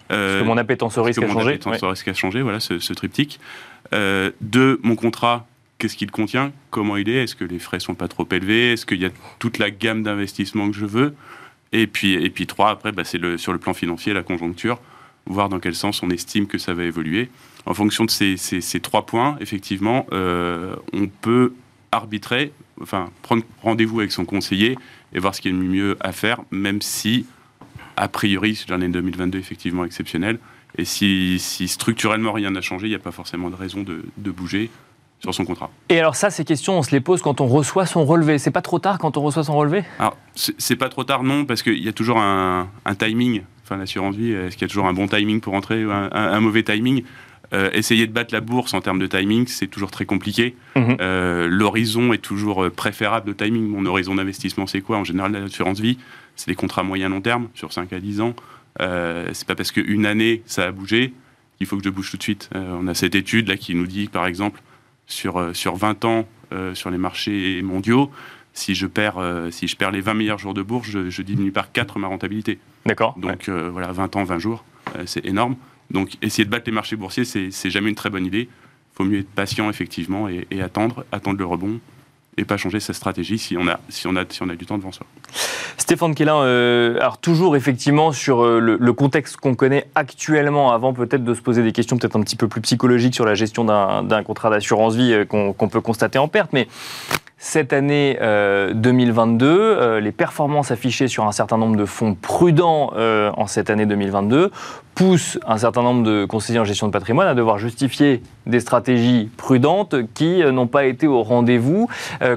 Est-ce 0.10 0.40
que 0.40 0.46
mon 0.46 0.56
appétence 0.56 0.98
au 0.98 1.04
risque 1.04 1.22
a 1.22 1.28
changé? 1.28 1.44
Mon 1.44 1.50
appétence 1.50 1.84
au 1.84 1.90
risque 1.90 2.08
a 2.08 2.14
changé, 2.14 2.42
voilà, 2.42 2.62
ce, 2.62 2.80
ce 2.80 2.94
triptyque. 2.94 3.42
deux, 3.92 4.80
mon 4.82 4.96
contrat, 4.96 5.46
qu'est-ce 5.78 5.96
qu'il 5.96 6.12
contient 6.12 6.52
Comment 6.72 6.98
il 6.98 7.10
est 7.10 7.24
Est-ce 7.24 7.36
que 7.36 7.46
les 7.46 7.60
frais 7.60 7.80
sont 7.80 7.96
pas 7.96 8.08
trop 8.08 8.28
élevés 8.32 8.74
Est-ce 8.74 8.86
qu'il 8.86 9.02
y 9.02 9.06
a 9.06 9.12
toute 9.40 9.58
la 9.58 9.72
gamme 9.72 10.04
d'investissements 10.04 10.70
que 10.70 10.76
je 10.76 10.86
veux. 10.86 11.16
Et 11.72 11.88
puis, 11.88 12.14
et 12.14 12.30
puis 12.30 12.48
trois, 12.48 12.70
après, 12.70 12.92
bah, 12.92 13.04
c'est 13.04 13.38
sur 13.38 13.54
le 13.54 13.60
plan 13.60 13.74
financier, 13.74 14.14
la 14.14 14.24
conjoncture 14.24 14.80
voir 15.30 15.50
dans 15.50 15.60
quel 15.60 15.76
sens 15.76 16.02
on 16.04 16.10
estime 16.10 16.48
que 16.48 16.58
ça 16.58 16.74
va 16.74 16.84
évoluer. 16.84 17.30
En 17.66 17.74
fonction 17.74 18.06
de 18.06 18.10
ces, 18.10 18.80
trois 18.82 19.06
points, 19.06 19.38
effectivement, 19.40 20.08
euh, 20.12 20.76
on 20.94 21.08
peut 21.08 21.54
arbitrer, 21.92 22.52
enfin 22.82 23.10
prendre 23.22 23.44
rendez-vous 23.62 24.00
avec 24.00 24.12
son 24.12 24.26
conseiller 24.26 24.78
et 25.14 25.20
voir 25.20 25.36
ce 25.36 25.42
qui 25.42 25.50
est 25.50 25.52
le 25.52 25.58
mieux 25.58 25.98
à 26.00 26.12
faire, 26.12 26.42
même 26.52 26.82
si, 26.82 27.26
a 27.96 28.08
priori, 28.08 28.64
l'année 28.70 28.90
2022 28.90 29.38
effectivement 29.38 29.86
exceptionnelle, 29.86 30.40
et 30.78 30.86
si, 30.86 31.40
structurellement 31.68 32.34
rien 32.34 32.52
n'a 32.52 32.62
changé, 32.62 32.88
il 32.88 32.92
n'y 32.92 32.96
a 32.96 33.00
pas 33.00 33.12
forcément 33.12 33.50
de 33.50 33.56
raison 33.56 33.84
de 33.84 34.32
bouger 34.32 34.70
sur 35.20 35.34
son 35.34 35.46
contrat. 35.46 35.70
Et 35.90 36.00
alors 36.00 36.16
ça, 36.16 36.30
ces 36.30 36.46
questions, 36.46 36.78
on 36.78 36.84
se 36.84 36.92
les 36.92 37.02
pose 37.02 37.22
quand 37.22 37.42
on 37.42 37.48
reçoit 37.48 37.86
son 37.86 38.06
relevé. 38.06 38.38
C'est 38.38 38.52
pas 38.52 38.62
trop 38.62 38.80
tard 38.80 39.00
quand 39.00 39.18
on 39.18 39.22
reçoit 39.22 39.44
son 39.44 39.56
relevé? 39.56 39.84
Alors, 40.00 40.16
c'est 40.36 40.76
pas 40.76 40.90
trop 40.90 41.04
tard, 41.04 41.24
non, 41.24 41.46
parce 41.46 41.64
qu'il 41.64 41.84
y 41.84 41.88
a 41.88 41.94
toujours 41.94 42.20
un, 42.20 42.70
un 42.86 42.96
timing 42.96 43.42
enfin 43.68 43.78
l'assurance 43.78 44.16
vie, 44.16 44.32
est-ce 44.32 44.56
qu'il 44.56 44.62
y 44.62 44.66
a 44.66 44.70
toujours 44.70 44.88
un 44.88 44.94
bon 44.94 45.08
timing 45.08 45.42
pour 45.42 45.54
entrer 45.54 45.86
ou 45.86 45.92
un, 45.92 46.40
mauvais 46.40 46.64
timing? 46.64 47.04
Euh, 47.54 47.70
essayer 47.72 48.08
de 48.08 48.12
battre 48.12 48.34
la 48.34 48.42
bourse 48.42 48.74
en 48.74 48.82
termes 48.82 49.00
de 49.00 49.08
timing, 49.08 49.48
c'est 49.48 49.68
toujours 49.68 49.92
très 49.92 50.06
compliqué. 50.06 50.56
Mhm. 50.76 50.98
Euh, 51.00 51.48
l'horizon 51.50 52.12
est 52.12 52.18
toujours 52.18 52.66
euh, 52.66 52.70
préférable 52.70 53.28
de 53.28 53.34
timing. 53.34 53.68
Mon 53.68 53.86
horizon 53.86 54.16
d'investissement, 54.16 54.68
c'est 54.68 54.82
quoi? 54.82 54.98
En 54.98 55.06
général, 55.06 55.32
l'assurance 55.32 55.80
vie, 55.80 55.98
c'est 56.36 56.50
des 56.50 56.56
contrats 56.56 56.84
moyen 56.84 57.08
long 57.08 57.22
terme, 57.22 57.48
sur 57.54 57.72
5 57.72 57.94
à 57.94 58.00
10 58.00 58.20
ans. 58.20 58.36
Euh, 58.82 59.30
c'est 59.32 59.48
pas 59.48 59.56
parce 59.56 59.72
qu'une 59.72 60.06
année, 60.06 60.44
ça 60.46 60.66
a 60.66 60.72
bougé 60.72 61.14
qu'il 61.58 61.68
faut 61.68 61.78
que 61.78 61.84
je 61.84 61.90
bouge 61.90 62.12
tout 62.12 62.18
de 62.18 62.24
suite. 62.24 62.50
on 62.54 62.86
a 62.88 62.94
cette 62.94 63.16
étude 63.16 63.48
là 63.48 63.58
qui 63.58 63.74
nous 63.76 63.88
dit, 63.88 64.08
par 64.08 64.28
exemple, 64.28 64.62
sur, 65.08 65.56
sur 65.56 65.76
20 65.76 66.06
ans, 66.06 66.28
sur 66.74 66.90
les 66.90 66.98
marchés 66.98 67.62
mondiaux, 67.62 68.12
si 68.58 68.76
je 68.76 68.88
perds, 68.88 69.20
euh, 69.20 69.52
si 69.52 69.68
je 69.68 69.76
perds 69.76 69.92
les 69.92 70.02
20 70.02 70.16
meilleurs 70.16 70.40
jours 70.40 70.54
de 70.54 70.62
bourse, 70.62 70.90
je, 70.90 71.22
diminue 71.22 71.52
par 71.52 71.72
4 71.72 72.00
ma 72.00 72.08
rentabilité. 72.08 72.60
D'accord. 72.86 73.16
Donc 73.18 73.50
euh, 73.50 73.70
voilà, 73.72 73.92
20 73.92 74.16
ans, 74.16 74.24
20 74.24 74.40
jours, 74.40 74.66
euh, 74.96 75.04
c'est 75.06 75.26
énorme. 75.26 75.56
Donc 75.92 76.18
essayer 76.22 76.44
de 76.44 76.50
battre 76.50 76.66
les 76.66 76.72
marchés 76.72 76.96
boursiers, 76.96 77.24
c'est 77.24 77.70
jamais 77.70 77.90
une 77.90 77.96
très 77.96 78.10
bonne 78.10 78.26
idée. 78.26 78.50
Il 78.50 78.96
faut 78.96 79.04
mieux 79.04 79.20
être 79.20 79.30
patient, 79.30 79.70
effectivement, 79.70 80.28
et, 80.28 80.62
attendre, 80.62 81.06
attendre 81.12 81.38
le 81.38 81.46
rebond 81.46 81.80
et 82.38 82.46
pas 82.46 82.58
changer 82.58 82.80
sa 82.80 82.94
stratégie 82.94 83.38
si 83.38 83.58
on 83.58 83.68
a, 83.68 83.80
si 83.90 84.08
on 84.08 84.16
a, 84.16 84.24
si 84.30 84.42
on 84.44 84.50
a 84.50 84.56
du 84.56 84.66
temps 84.66 84.78
devant 84.78 84.92
soi. 84.92 85.06
Stéphane 85.78 86.16
Kellin, 86.16 86.42
alors 86.98 87.18
toujours 87.20 87.56
effectivement 87.56 88.12
sur 88.12 88.46
le, 88.46 88.94
contexte 88.94 89.38
qu'on 89.38 89.56
connaît 89.56 89.88
actuellement, 89.96 90.72
avant 90.72 90.94
peut-être 90.94 91.24
de 91.24 91.34
se 91.34 91.42
poser 91.42 91.64
des 91.64 91.72
questions 91.72 91.98
peut-être 91.98 92.16
un 92.16 92.22
petit 92.22 92.36
peu 92.36 92.48
plus 92.48 92.62
psychologiques 92.62 93.16
sur 93.16 93.26
la 93.26 93.36
gestion 93.36 93.64
d'un 93.64 94.24
contrat 94.24 94.50
d'assurance 94.50 94.96
vie 94.96 95.26
qu'on 95.28 95.70
peut 95.70 95.82
constater 95.82 96.20
en 96.20 96.28
perte, 96.28 96.52
mais 96.54 96.68
cette 97.40 97.72
année 97.72 98.18
2022, 98.20 99.46
euh, 99.46 99.52
euh, 99.52 100.00
les 100.00 100.12
performances 100.12 100.72
affichées 100.72 101.08
sur 101.08 101.26
un 101.26 101.32
certain 101.32 101.58
nombre 101.58 101.76
de 101.76 101.86
fonds 101.86 102.16
prudents 102.16 102.94
euh, 102.96 103.32
en 103.38 103.46
cette 103.46 103.70
année 103.70 103.86
2022 103.86 104.52
poussent 104.96 105.38
un 105.46 105.60
certain 105.60 105.84
nombre 105.84 106.02
de 106.02 106.26
conseillers 106.26 106.58
en 106.58 106.66
gestion 106.66 106.88
de 106.88 106.92
patrimoine 106.92 107.28
à 107.28 107.36
devoir 107.36 107.60
justifier 107.60 108.24
des 108.48 108.60
stratégies 108.60 109.30
prudentes 109.38 109.94
qui 110.16 110.44
n'ont 110.44 110.66
pas 110.66 110.86
été 110.86 111.06
au 111.06 111.22
rendez-vous. 111.22 111.88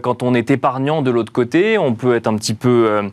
quand 0.02 0.22
on 0.22 0.34
est 0.34 0.50
épargnant 0.50 1.00
de 1.00 1.10
l'autre 1.10 1.32
côté, 1.32 1.78
on 1.78 1.94
peut 1.94 2.14
être 2.14 2.26
un 2.26 2.36
petit 2.36 2.52
peu 2.52 3.10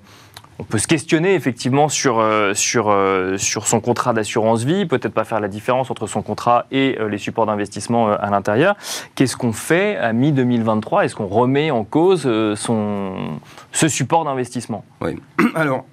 on 0.60 0.63
peut 0.63 0.78
se 0.78 0.88
questionner 0.88 1.36
effectivement 1.36 1.89
sur, 1.89 2.20
euh, 2.20 2.54
sur, 2.54 2.89
euh, 2.89 3.38
sur 3.38 3.67
son 3.67 3.80
contrat 3.80 4.13
d'assurance 4.13 4.63
vie, 4.63 4.86
peut-être 4.86 5.13
pas 5.13 5.24
faire 5.24 5.39
la 5.39 5.48
différence 5.48 5.91
entre 5.91 6.08
son 6.08 6.22
contrat 6.22 6.65
et 6.72 6.98
euh, 7.00 7.10
les 7.10 7.17
supports 7.17 7.46
d'investissement 7.46 8.12
à 8.12 8.30
l'intérieur. 8.30 8.76
Qu'est-ce 9.15 9.38
qu'on 9.38 9.54
fait 9.54 9.98
à 9.98 10.13
mi-2023 10.13 11.06
Est-ce 11.06 11.15
qu'on 11.15 11.28
remet 11.28 11.72
en 11.72 11.84
cause 11.84 12.30
son, 12.56 13.39
ce 13.72 13.88
support 13.88 14.26
d'investissement? 14.26 14.84
Oui. 15.02 15.20
Alors, 15.56 15.86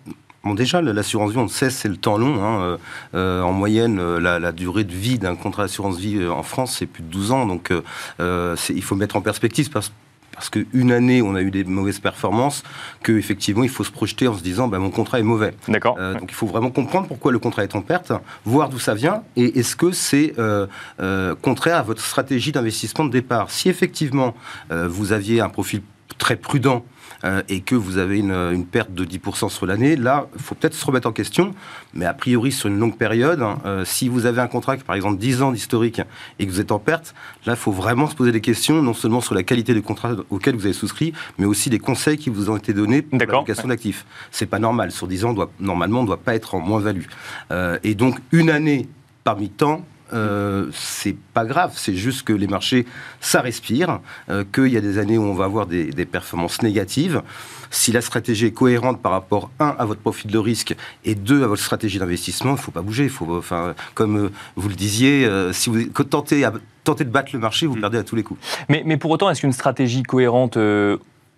déjà, 0.54 0.80
l'assurance 0.80 1.32
vie, 1.32 1.38
on 1.38 1.42
le 1.42 1.48
sait, 1.48 1.70
c'est 1.70 1.88
le 1.88 1.96
temps 1.96 2.16
long. 2.16 2.42
Hein. 2.42 2.78
en 3.14 3.52
moyenne, 3.52 4.18
la, 4.18 4.52
durée 4.52 4.84
de 4.84 4.92
vie 4.92 5.18
d'un 5.18 5.36
contrat 5.36 5.64
d'assurance 5.64 5.98
vie 5.98 6.26
en 6.26 6.42
France, 6.42 6.76
c'est 6.78 6.86
plus 6.86 7.02
de 7.02 7.08
12 7.08 7.32
ans. 7.32 7.46
Donc, 7.46 7.72
il 8.20 8.82
faut 8.82 8.94
mettre 8.94 9.16
en 9.16 9.20
perspective 9.20 9.70
parce, 9.70 9.92
parce 10.34 10.50
qu'une 10.50 10.92
année, 10.92 11.22
on 11.22 11.34
a 11.34 11.42
eu 11.42 11.50
des 11.50 11.64
mauvaises 11.64 11.98
performances, 11.98 12.62
qu'effectivement, 13.02 13.64
il 13.64 13.70
faut 13.70 13.84
se 13.84 13.90
projeter 13.90 14.28
en 14.28 14.34
se 14.34 14.42
disant, 14.42 14.68
bah, 14.68 14.78
mon 14.78 14.90
contrat 14.90 15.20
est 15.20 15.24
mauvais. 15.24 15.54
D'accord. 15.68 15.96
Euh, 15.98 16.14
donc, 16.14 16.30
il 16.30 16.34
faut 16.34 16.46
vraiment 16.46 16.70
comprendre 16.70 17.06
pourquoi 17.06 17.32
le 17.32 17.38
contrat 17.38 17.64
est 17.64 17.74
en 17.74 17.82
perte, 17.82 18.12
voir 18.44 18.68
d'où 18.68 18.78
ça 18.78 18.94
vient, 18.94 19.22
et 19.36 19.58
est-ce 19.58 19.76
que 19.76 19.92
c'est 19.92 20.34
euh, 20.38 20.66
euh, 21.00 21.34
contraire 21.40 21.76
à 21.76 21.82
votre 21.82 22.02
stratégie 22.02 22.52
d'investissement 22.52 23.04
de 23.04 23.10
départ. 23.10 23.50
Si 23.50 23.68
effectivement, 23.68 24.34
vous 24.70 25.12
aviez 25.12 25.40
un 25.40 25.48
profil 25.48 25.82
très 26.18 26.36
prudent 26.36 26.84
euh, 27.24 27.42
et 27.48 27.60
que 27.60 27.74
vous 27.74 27.98
avez 27.98 28.18
une, 28.18 28.66
perte 28.66 28.92
de 28.92 29.04
10% 29.04 29.48
sur 29.48 29.66
l'année, 29.66 29.96
là, 29.96 30.26
il 30.34 30.42
faut 30.42 30.54
peut-être 30.54 30.74
se 30.74 30.84
remettre 30.84 31.08
en 31.08 31.12
question. 31.12 31.54
Mais 31.94 32.04
a 32.04 32.14
priori, 32.14 32.52
sur 32.52 32.68
une 32.68 32.78
longue 32.78 32.96
période, 32.96 33.40
hein, 33.40 33.58
euh, 33.64 33.84
si 33.84 34.08
vous 34.08 34.26
avez 34.26 34.40
un 34.40 34.46
contrat 34.46 34.76
qui, 34.76 34.84
par 34.84 34.96
exemple, 34.96 35.18
10 35.18 35.42
ans 35.42 35.52
d'historique 35.52 36.02
et 36.38 36.46
que 36.46 36.50
vous 36.50 36.60
êtes 36.60 36.72
en 36.72 36.78
perte, 36.78 37.14
là, 37.46 37.54
il 37.54 37.58
faut 37.58 37.72
vraiment 37.72 38.08
se 38.08 38.14
poser 38.14 38.32
des 38.32 38.40
questions, 38.40 38.82
non 38.82 38.94
seulement 38.94 39.20
sur 39.20 39.34
la 39.34 39.42
qualité 39.42 39.72
du 39.74 39.82
contrat 39.82 40.12
auquel 40.30 40.54
vous 40.54 40.66
avez 40.66 40.74
souscrit, 40.74 41.12
mais 41.38 41.46
aussi 41.46 41.70
des 41.70 41.78
conseils 41.78 42.18
qui 42.18 42.30
vous 42.30 42.50
ont 42.50 42.56
été 42.56 42.72
donnés 42.72 43.02
pour 43.02 43.18
l'allocation 43.18 43.68
d'actifs. 43.68 44.04
C'est 44.30 44.46
pas 44.46 44.58
normal. 44.58 44.90
Sur 44.90 45.06
10 45.06 45.24
ans, 45.24 45.32
doit, 45.32 45.50
normalement, 45.60 46.00
on 46.00 46.02
ne 46.02 46.08
doit 46.08 46.20
pas 46.20 46.34
être 46.34 46.54
en 46.54 46.60
moins-value. 46.60 47.04
Euh, 47.52 47.78
et 47.84 47.94
donc, 47.94 48.18
une 48.32 48.50
année 48.50 48.88
parmi 49.24 49.48
tant, 49.48 49.84
euh, 50.12 50.66
c'est 50.72 51.16
pas 51.32 51.44
grave, 51.44 51.72
c'est 51.76 51.94
juste 51.94 52.22
que 52.22 52.32
les 52.32 52.46
marchés, 52.46 52.86
ça 53.20 53.40
respire, 53.40 54.00
euh, 54.28 54.44
qu'il 54.52 54.68
y 54.68 54.76
a 54.76 54.80
des 54.80 54.98
années 54.98 55.18
où 55.18 55.22
on 55.22 55.34
va 55.34 55.46
avoir 55.46 55.66
des, 55.66 55.92
performances 56.04 56.62
négatives. 56.62 57.22
Si 57.70 57.90
la 57.90 58.00
stratégie 58.00 58.46
est 58.46 58.52
cohérente 58.52 59.00
par 59.00 59.12
rapport, 59.12 59.50
un, 59.58 59.74
à 59.78 59.84
votre 59.84 60.00
profil 60.00 60.30
de 60.30 60.38
risque, 60.38 60.76
et 61.04 61.14
deux, 61.14 61.42
à 61.42 61.46
votre 61.46 61.62
stratégie 61.62 61.98
d'investissement, 61.98 62.50
il 62.50 62.56
ne 62.56 62.60
faut 62.60 62.70
pas 62.70 62.82
bouger. 62.82 63.08
Faut, 63.08 63.36
enfin, 63.36 63.74
comme 63.94 64.16
euh, 64.16 64.32
vous 64.56 64.68
le 64.68 64.74
disiez, 64.74 65.28
si 65.52 65.70
vous 65.70 65.84
tentez, 66.04 66.48
tentez 66.84 67.04
de 67.04 67.10
battre 67.10 67.30
le 67.32 67.38
marché, 67.38 67.66
vous 67.66 67.76
mm. 67.76 67.80
perdez 67.80 67.98
à 67.98 68.04
tous 68.04 68.16
les 68.16 68.22
coups. 68.22 68.40
Mais, 68.68 68.82
mais 68.84 68.96
pour 68.96 69.10
autant, 69.10 69.30
est-ce 69.30 69.40
qu'une 69.40 69.52
stratégie 69.52 70.02
cohérente 70.02 70.58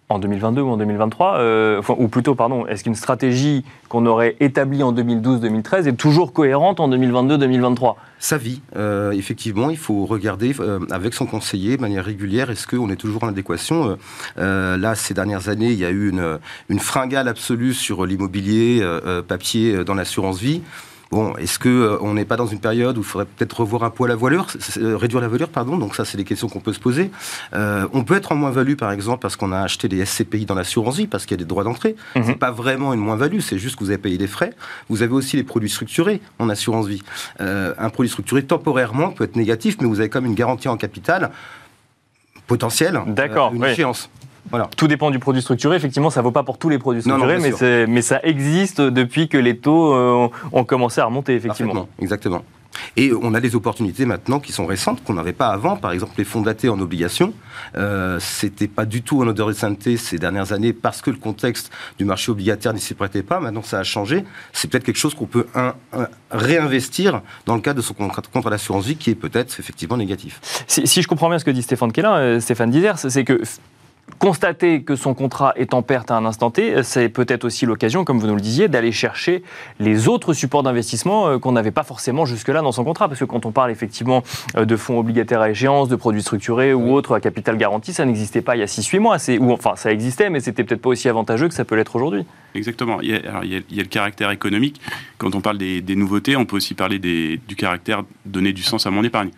en 0.09 0.19
2022 0.19 0.63
ou 0.63 0.71
en 0.71 0.77
2023, 0.77 1.39
euh, 1.39 1.83
ou 1.99 2.09
plutôt, 2.09 2.35
pardon, 2.35 2.67
est-ce 2.67 2.85
qu'une 2.85 2.95
stratégie 2.95 3.65
qu'on 3.89 4.07
aurait 4.07 4.37
établie 4.39 4.83
en 4.83 4.93
2012-2013 4.93 5.89
est 5.89 5.97
toujours 5.97 6.33
cohérente 6.33 6.79
en 6.79 6.89
2022-2023 6.89 7.97
Sa 8.19 8.39
vie, 8.39 8.61
euh, 8.77 9.11
effectivement, 9.13 9.69
il 9.69 9.77
faut 9.77 10.07
regarder 10.07 10.55
euh, 10.61 10.79
avec 10.91 11.13
son 11.13 11.27
conseiller 11.27 11.77
de 11.77 11.83
manière 11.83 12.05
régulière, 12.05 12.51
est-ce 12.51 12.69
qu'on 12.69 12.89
est 12.91 12.97
toujours 12.97 13.25
en 13.25 13.29
adéquation? 13.29 13.99
Là, 14.37 14.95
ces 14.95 15.15
dernières 15.15 15.49
années, 15.49 15.71
il 15.71 15.79
y 15.79 15.85
a 15.85 15.91
eu 15.91 16.11
une, 16.11 16.39
une 16.69 16.79
fringale 16.79 17.29
absolue 17.29 17.75
sur 17.75 18.07
l'immobilier 18.07 18.83
papier 19.27 19.85
dans 19.85 19.95
l'assurance 19.95 20.41
vie. 20.41 20.63
Bon, 21.11 21.37
est-ce 21.37 21.59
qu'on 21.59 21.69
euh, 21.69 22.13
n'est 22.15 22.25
pas 22.25 22.37
dans 22.37 22.47
une 22.47 22.59
période 22.59 22.99
où 22.99 23.01
il 23.01 23.07
faudrait 23.07 23.27
peut-être 23.27 23.61
revoir 23.61 23.85
un 23.85 23.91
peu 23.91 24.07
la 24.09 24.17
voilure, 24.17 24.49
euh, 24.79 24.97
réduire 24.97 25.21
la 25.21 25.29
voilure, 25.29 25.49
pardon? 25.49 25.77
Donc 25.77 25.95
ça, 25.95 26.05
c'est 26.05 26.17
des 26.17 26.25
questions 26.25 26.49
qu'on 26.49 26.61
peut 26.61 26.73
se 26.73 26.81
poser. 26.81 27.11
Euh, 27.55 27.87
on 27.93 28.03
peut 28.03 28.17
être 28.17 28.33
en 28.33 28.35
moins-value, 28.35 28.75
par 28.75 28.91
exemple, 28.91 29.21
parce 29.23 29.37
qu'on 29.37 29.53
a 29.53 29.61
acheté 29.61 29.87
des 29.89 30.05
SCPI 30.05 30.47
dans 30.47 30.57
l'assurance 30.57 30.97
vie, 30.97 31.07
parce 31.07 31.25
qu'il 31.25 31.37
y 31.37 31.41
a 31.41 31.45
des 31.45 31.49
droits 31.49 31.63
d'entrée. 31.63 31.95
Ce 32.15 32.19
mhm. 32.19 32.25
n'est 32.25 32.33
C'est 32.33 32.39
pas 32.39 32.51
vraiment 32.51 32.93
une 32.93 33.01
moins-value, 33.01 33.39
c'est 33.39 33.59
juste 33.59 33.77
que 33.77 33.85
vous 33.85 33.91
avez 33.91 33.99
payé 33.99 34.19
des 34.19 34.27
frais. 34.27 34.53
Vous 34.89 35.03
avez 35.03 35.13
aussi 35.13 35.37
les 35.37 35.45
produits 35.45 35.71
structurés 35.71 36.21
en 36.39 36.49
assurance 36.49 36.87
vie. 36.87 37.03
un 37.39 37.91
produit 37.91 38.11
structuré 38.11 38.45
temporairement 38.45 39.11
peut 39.11 39.25
être 39.25 39.37
négatif, 39.37 39.77
mais 39.81 39.87
vous 39.87 40.01
avez 40.01 40.09
quand 40.09 40.21
même 40.21 40.31
une 40.31 40.37
garantie 40.37 40.69
en 40.69 40.77
capital 40.77 41.31
potentielle, 42.47 43.01
D'accord, 43.07 43.55
une 43.55 43.65
échéance. 43.65 44.11
Tout 44.77 44.89
dépend 44.89 45.11
du 45.11 45.19
produit 45.19 45.43
structuré. 45.43 45.77
Effectivement, 45.77 46.11
ça 46.11 46.21
ne 46.21 46.25
vaut 46.25 46.33
pas 46.33 46.43
pour 46.43 46.59
tous 46.59 46.69
les 46.69 46.79
produits 46.79 47.03
structurés, 47.03 47.39
mais, 47.39 47.87
mais, 47.87 48.03
ça 48.03 48.21
existe 48.23 48.81
depuis 48.81 49.29
que 49.29 49.39
les 49.39 49.57
taux 49.59 49.95
euh, 49.95 50.29
ont 50.53 50.65
commencé 50.65 51.01
à 51.01 51.07
remonter, 51.07 51.35
effectivement. 51.35 51.89
Exactement. 52.01 52.43
Et 52.97 53.13
on 53.13 53.35
a 53.35 53.41
des 53.41 53.55
opportunités 53.57 54.07
maintenant 54.07 54.41
qui 54.41 54.53
sont 54.53 54.67
récentes, 54.67 55.03
qu'on 55.05 55.15
n'avait 55.15 55.33
pas 55.33 55.49
avant. 55.49 55.77
Par 55.77 55.93
exemple, 55.93 56.13
les 56.19 56.25
fonds 56.25 56.43
datés 56.43 56.69
en 56.69 56.79
obligation. 56.81 57.33
Euh, 57.77 58.19
C'était 58.21 58.69
pas 58.69 58.85
du 58.85 59.03
tout 59.03 59.23
en 59.23 59.27
odeur 59.27 59.49
de 59.49 59.53
sainteté 59.53 59.97
ces 59.97 60.19
dernières 60.19 60.53
années 60.53 60.73
parce 60.73 61.01
que 61.03 61.11
le 61.11 61.17
contexte 61.17 61.71
du 61.99 62.05
marché 62.05 62.31
obligataire 62.31 62.73
n'y 62.73 62.81
s'y 62.81 62.95
prêtait 62.95 63.23
pas. 63.23 63.41
Maintenant, 63.41 63.63
ça 63.63 63.79
a 63.79 63.83
changé. 63.83 64.25
C'est 64.53 64.71
peut-être 64.71 64.85
quelque 64.85 64.99
chose 64.99 65.15
qu'on 65.15 65.27
peut 65.27 65.47
réinvestir 66.31 67.23
dans 67.47 67.55
le 67.55 67.61
cadre 67.61 67.79
de 67.79 67.83
son 67.83 67.95
contrat 67.95 68.23
contre 68.33 68.51
l'assurance 68.51 68.87
vie 68.87 68.97
qui 68.97 69.11
est 69.11 69.15
peut-être 69.15 69.59
effectivement 69.59 69.97
négatif. 69.97 70.41
Si, 70.67 71.03
je 71.03 71.09
comprends 71.09 71.29
bien 71.29 71.39
ce 71.39 71.45
que 71.45 71.51
dit 71.51 71.63
Stéphane 71.63 71.93
Kellin, 71.93 72.17
euh, 72.17 72.41
Stéphane 72.41 72.71
Dizers, 72.71 72.99
c'est 72.99 73.25
que 73.25 73.41
constater 74.19 74.83
que 74.83 74.97
son 74.97 75.15
contrat 75.15 75.53
est 75.57 75.75
en 75.75 75.83
perte 75.83 76.11
à 76.11 76.17
un 76.17 76.25
instant 76.25 76.51
T, 76.51 76.83
c'est 76.83 77.09
peut-être 77.09 77.45
aussi 77.45 77.67
l'occasion, 77.67 78.05
comme 78.05 78.19
vous 78.19 78.27
nous 78.27 78.35
le 78.35 78.41
disiez, 78.41 78.69
d'aller 78.69 78.93
chercher 78.93 79.43
les 79.79 80.09
autres 80.09 80.33
supports 80.33 80.63
d'investissement 80.63 81.29
euh, 81.29 81.39
qu'on 81.39 81.53
n'avait 81.53 81.71
pas 81.71 81.83
forcément 81.83 82.25
jusque-là 82.25 82.63
dans 82.63 82.73
son 82.73 82.85
contrat. 82.85 83.09
Parce 83.09 83.21
que 83.21 83.25
quand 83.25 83.47
on 83.47 83.53
parle 83.53 83.71
effectivement 83.71 84.23
euh, 84.57 84.65
de 84.65 84.77
fonds 84.77 84.99
obligataires 84.99 85.41
à 85.41 85.51
échéance, 85.51 85.89
de 85.89 85.97
produits 85.97 86.23
structurés 86.23 86.75
ou 86.75 86.93
autres 86.93 87.15
à 87.15 87.21
capital 87.21 87.57
garanti, 87.57 87.93
ça 87.93 88.05
n'existait 88.05 88.43
pas 88.43 88.57
il 88.57 88.61
y 88.61 88.63
a 88.63 88.67
6-8 88.67 88.99
mois. 88.99 89.17
Ou, 89.41 89.53
enfin, 89.53 89.77
ça 89.77 89.93
existait, 89.93 90.31
mais 90.31 90.41
c'était 90.41 90.65
peut-être 90.65 90.83
pas 90.83 90.91
aussi 90.91 91.09
avantageux 91.09 91.49
que 91.49 91.55
ça 91.55 91.65
peut 91.65 91.77
l'être 91.77 91.97
aujourd'hui. 91.97 92.25
Exactement. 92.55 93.01
Il 93.03 93.11
y, 93.11 93.15
a, 93.15 93.29
alors, 93.29 93.45
il, 93.45 93.53
y 93.53 93.81
a, 93.81 93.83
le 93.83 93.89
caractère 93.89 94.31
économique. 94.31 94.81
Quand 95.19 95.35
on 95.35 95.41
parle 95.41 95.59
des, 95.59 95.97
nouveautés, 95.97 96.37
on 96.37 96.45
peut 96.45 96.57
aussi 96.57 96.75
parler 96.75 96.99
des, 96.99 97.41
du 97.49 97.57
caractère 97.57 98.03
donner 98.25 98.53
du 98.53 98.63
sens 98.63 98.87
à 98.87 98.91
mon 98.91 99.05
épargne. 99.05 99.31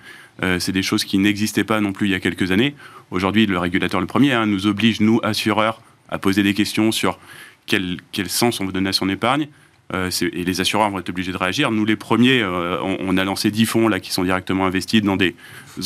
Euh, 0.43 0.59
c'est 0.59 0.73
des 0.73 0.83
choses 0.83 1.05
qui 1.05 1.19
n'existaient 1.19 1.65
pas 1.65 1.81
non 1.81 1.93
plus 1.93 2.09
il 2.09 2.11
y 2.11 2.15
a 2.15 2.21
quelques 2.21 2.53
années. 2.53 2.75
Aujourd'hui, 3.11 3.47
le 3.47 3.59
régulateur, 3.59 4.01
le 4.01 4.07
premier, 4.07 4.33
hein, 4.33 4.47
nous 4.47 4.67
oblige, 4.67 5.01
nous, 5.01 5.21
assureurs, 5.23 5.83
à 6.09 6.19
poser 6.19 6.43
des 6.43 6.55
questions 6.55 6.93
sur 6.93 7.19
quel, 7.67 7.99
sens 8.27 8.61
on 8.61 8.67
veut 8.67 8.73
donner 8.73 8.91
à 8.91 8.93
son 8.93 9.09
épargne. 9.09 9.49
Euh, 9.95 10.11
et 10.21 10.45
les 10.45 10.61
assureurs 10.61 10.91
vont 10.91 10.99
être 10.99 11.09
obligés 11.09 11.33
de 11.33 11.37
réagir. 11.37 11.71
Nous, 11.71 11.85
les 11.85 11.97
premiers, 11.97 12.43
euh, 12.43 12.79
on, 12.83 13.17
a 13.17 13.25
lancé 13.25 13.51
10 13.51 13.67
fonds 13.67 13.89
là, 13.89 14.01
qui 14.01 14.13
sont 14.13 14.23
directement 14.23 14.67
investis 14.67 15.03
dans 15.03 15.17
des 15.17 15.35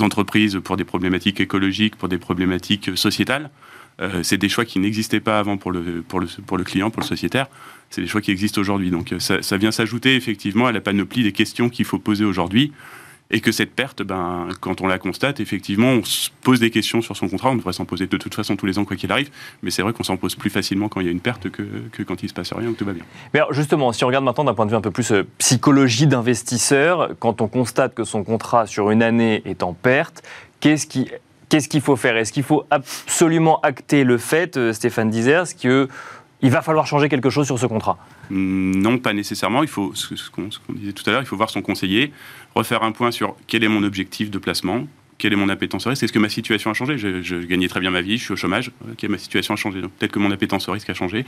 entreprises 0.00 0.60
pour 0.62 0.76
des 0.76 0.84
problématiques 0.84 1.40
écologiques, 1.40 1.96
pour 1.96 2.08
des 2.08 2.18
problématiques 2.18 2.96
sociétales. 2.96 3.50
C'est 4.22 4.38
des 4.38 4.48
choix 4.48 4.64
qui 4.64 4.80
n'existaient 4.80 5.20
pas 5.20 5.38
avant 5.38 5.58
pour 5.58 5.70
le, 5.70 6.02
client, 6.64 6.90
pour 6.90 7.02
le 7.02 7.06
sociétaire. 7.06 7.46
C'est 7.88 8.00
des 8.00 8.08
choix 8.08 8.20
qui 8.20 8.32
existent 8.32 8.60
aujourd'hui. 8.60 8.90
Donc 8.90 9.14
ça 9.18 9.56
vient 9.58 9.70
s'ajouter 9.70 10.16
effectivement 10.16 10.66
à 10.66 10.72
la 10.72 10.80
panoplie 10.80 11.22
des 11.22 11.30
questions 11.30 11.68
qu'il 11.68 11.84
faut 11.84 12.00
poser 12.00 12.24
aujourd'hui 12.24 12.72
et 13.32 13.40
que 13.40 13.50
cette 13.50 13.72
perte, 13.72 14.02
ben, 14.02 14.48
quand 14.60 14.82
on 14.82 14.86
la 14.86 14.98
constate, 14.98 15.40
effectivement, 15.40 15.88
on 15.88 16.04
se 16.04 16.28
pose 16.42 16.60
des 16.60 16.70
questions 16.70 17.00
sur 17.00 17.16
son 17.16 17.28
contrat. 17.28 17.50
On 17.50 17.56
devrait 17.56 17.72
s'en 17.72 17.86
poser 17.86 18.06
de 18.06 18.16
toute 18.18 18.34
façon 18.34 18.56
tous 18.56 18.66
les 18.66 18.78
ans, 18.78 18.84
quoi 18.84 18.96
qu'il 18.96 19.10
arrive. 19.10 19.30
Mais 19.62 19.70
c'est 19.70 19.80
vrai 19.80 19.94
qu'on 19.94 20.02
s'en 20.02 20.18
pose 20.18 20.34
plus 20.34 20.50
facilement 20.50 20.88
quand 20.88 21.00
il 21.00 21.06
y 21.06 21.08
a 21.08 21.12
une 21.12 21.20
perte 21.20 21.48
que, 21.50 21.64
quand 22.02 22.22
il 22.22 22.28
se 22.28 22.34
passe 22.34 22.52
rien 22.52 22.68
ou 22.68 22.74
tout 22.74 22.84
va 22.84 22.92
bien. 22.92 23.04
Mais 23.32 23.40
justement, 23.50 23.92
si 23.92 24.04
on 24.04 24.06
regarde 24.06 24.24
maintenant 24.24 24.44
d'un 24.44 24.54
point 24.54 24.66
de 24.66 24.70
vue 24.70 24.76
un 24.76 24.82
peu 24.82 24.90
plus 24.90 25.10
euh, 25.12 25.26
psychologie 25.38 26.06
d'investisseur, 26.06 27.10
quand 27.18 27.40
on 27.40 27.48
constate 27.48 27.94
que 27.94 28.04
son 28.04 28.22
contrat 28.22 28.66
sur 28.66 28.90
une 28.90 29.02
année 29.02 29.40
est 29.46 29.62
en 29.62 29.72
perte, 29.72 30.22
qu'est-ce 30.60 30.86
qui 30.86 31.08
Qu'est-ce 31.48 31.68
qu'il 31.68 31.82
faut 31.82 31.96
faire? 31.96 32.16
Est-ce 32.16 32.32
qu'il 32.32 32.44
faut 32.44 32.64
absolument 32.70 33.60
acter 33.60 34.04
le 34.04 34.16
fait, 34.16 34.56
euh, 34.56 34.72
Stéphane 34.72 35.10
Dizers, 35.10 35.54
qu'il 35.54 35.88
va 36.44 36.62
falloir 36.62 36.86
changer 36.86 37.10
quelque 37.10 37.28
chose 37.28 37.44
sur 37.44 37.58
ce 37.58 37.66
contrat? 37.66 37.98
Non, 38.34 38.96
pas 38.96 39.12
nécessairement. 39.12 39.62
Il 39.62 39.68
faut, 39.68 39.92
ce 39.94 40.30
qu'on 40.30 40.48
disait 40.70 40.94
tout 40.94 41.08
à 41.08 41.12
l'heure, 41.12 41.22
il 41.22 41.26
faut 41.26 41.36
voir 41.36 41.50
son 41.50 41.60
conseiller, 41.60 42.12
refaire 42.54 42.82
un 42.82 42.92
point 42.92 43.10
sur 43.10 43.36
quel 43.46 43.62
est 43.62 43.68
mon 43.68 43.82
objectif 43.82 44.30
de 44.30 44.38
placement, 44.38 44.86
quelle 45.18 45.34
est 45.34 45.36
mon 45.36 45.50
appétence 45.50 45.86
au 45.86 45.90
risque 45.90 46.02
Est-ce 46.02 46.14
que 46.14 46.18
ma 46.18 46.30
situation 46.30 46.70
a 46.70 46.74
changé 46.74 46.96
je, 46.96 47.36
gagnais 47.44 47.68
très 47.68 47.80
bien 47.80 47.90
ma 47.90 48.00
vie, 48.00 48.16
je 48.16 48.24
suis 48.24 48.32
au 48.32 48.36
chômage. 48.36 48.70
Ok, 48.90 49.02
ma 49.04 49.18
situation 49.18 49.52
a 49.52 49.56
changé. 49.58 49.82
Peut-être 49.82 50.12
que 50.12 50.18
mon 50.18 50.30
appétence 50.30 50.66
au 50.66 50.72
risque 50.72 50.88
a 50.88 50.94
changé. 50.94 51.26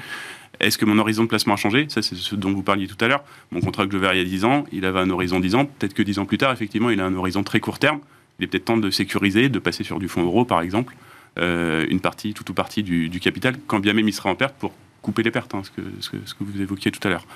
Est-ce 0.60 0.78
que 0.78 0.86
mon 0.86 0.98
horizon 0.98 1.24
de 1.24 1.28
placement 1.28 1.54
a 1.54 1.58
changé? 1.58 1.86
Ça, 1.90 2.00
c'est 2.00 2.14
ce 2.14 2.34
dont 2.36 2.52
vous 2.52 2.62
parliez 2.62 2.86
tout 2.86 3.02
à 3.04 3.08
l'heure. 3.08 3.22
Mon 3.50 3.60
contrat 3.60 3.86
que 3.86 3.92
je 3.92 3.98
verrai 3.98 4.16
il 4.16 4.22
y 4.22 4.26
a 4.26 4.28
10 4.28 4.44
ans, 4.46 4.64
il 4.72 4.86
avait 4.86 5.00
un 5.00 5.10
horizon 5.10 5.40
10 5.40 5.56
ans. 5.56 5.66
Peut-être 5.66 5.92
que 5.92 6.02
10 6.02 6.20
ans 6.20 6.24
plus 6.24 6.38
tard, 6.38 6.52
effectivement, 6.52 6.88
il 6.88 7.00
a 7.00 7.04
un 7.04 7.14
horizon 7.14 7.42
très 7.42 7.60
court 7.60 7.78
terme. 7.78 8.00
Il 8.38 8.44
est 8.44 8.48
peut-être 8.48 8.64
temps 8.64 8.78
de 8.78 8.90
sécuriser, 8.90 9.50
de 9.50 9.58
passer 9.58 9.84
sur 9.84 9.98
du 9.98 10.08
fonds 10.08 10.24
euro, 10.24 10.44
par 10.46 10.62
exemple, 10.62 10.96
euh, 11.38 11.84
une 11.88 12.00
partie, 12.00 12.32
toute 12.34 12.48
ou 12.50 12.54
partie 12.54 12.82
du, 12.82 13.20
capital, 13.20 13.56
quand 13.66 13.78
bien 13.78 13.92
même 13.92 14.08
il 14.08 14.14
sera 14.14 14.30
en 14.30 14.34
perte, 14.34 14.56
pour 14.56 14.72
couper 15.04 15.22
les 15.22 15.30
pertes, 15.30 15.54
hein, 15.54 15.62
ce, 15.62 15.70
que, 15.70 15.82
ce, 16.00 16.34
que, 16.34 16.42
vous 16.42 16.60
évoquiez 16.60 16.90
tout 16.90 17.06
à 17.06 17.10
l'heure. 17.10 17.26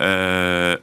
Euh, 0.00 0.76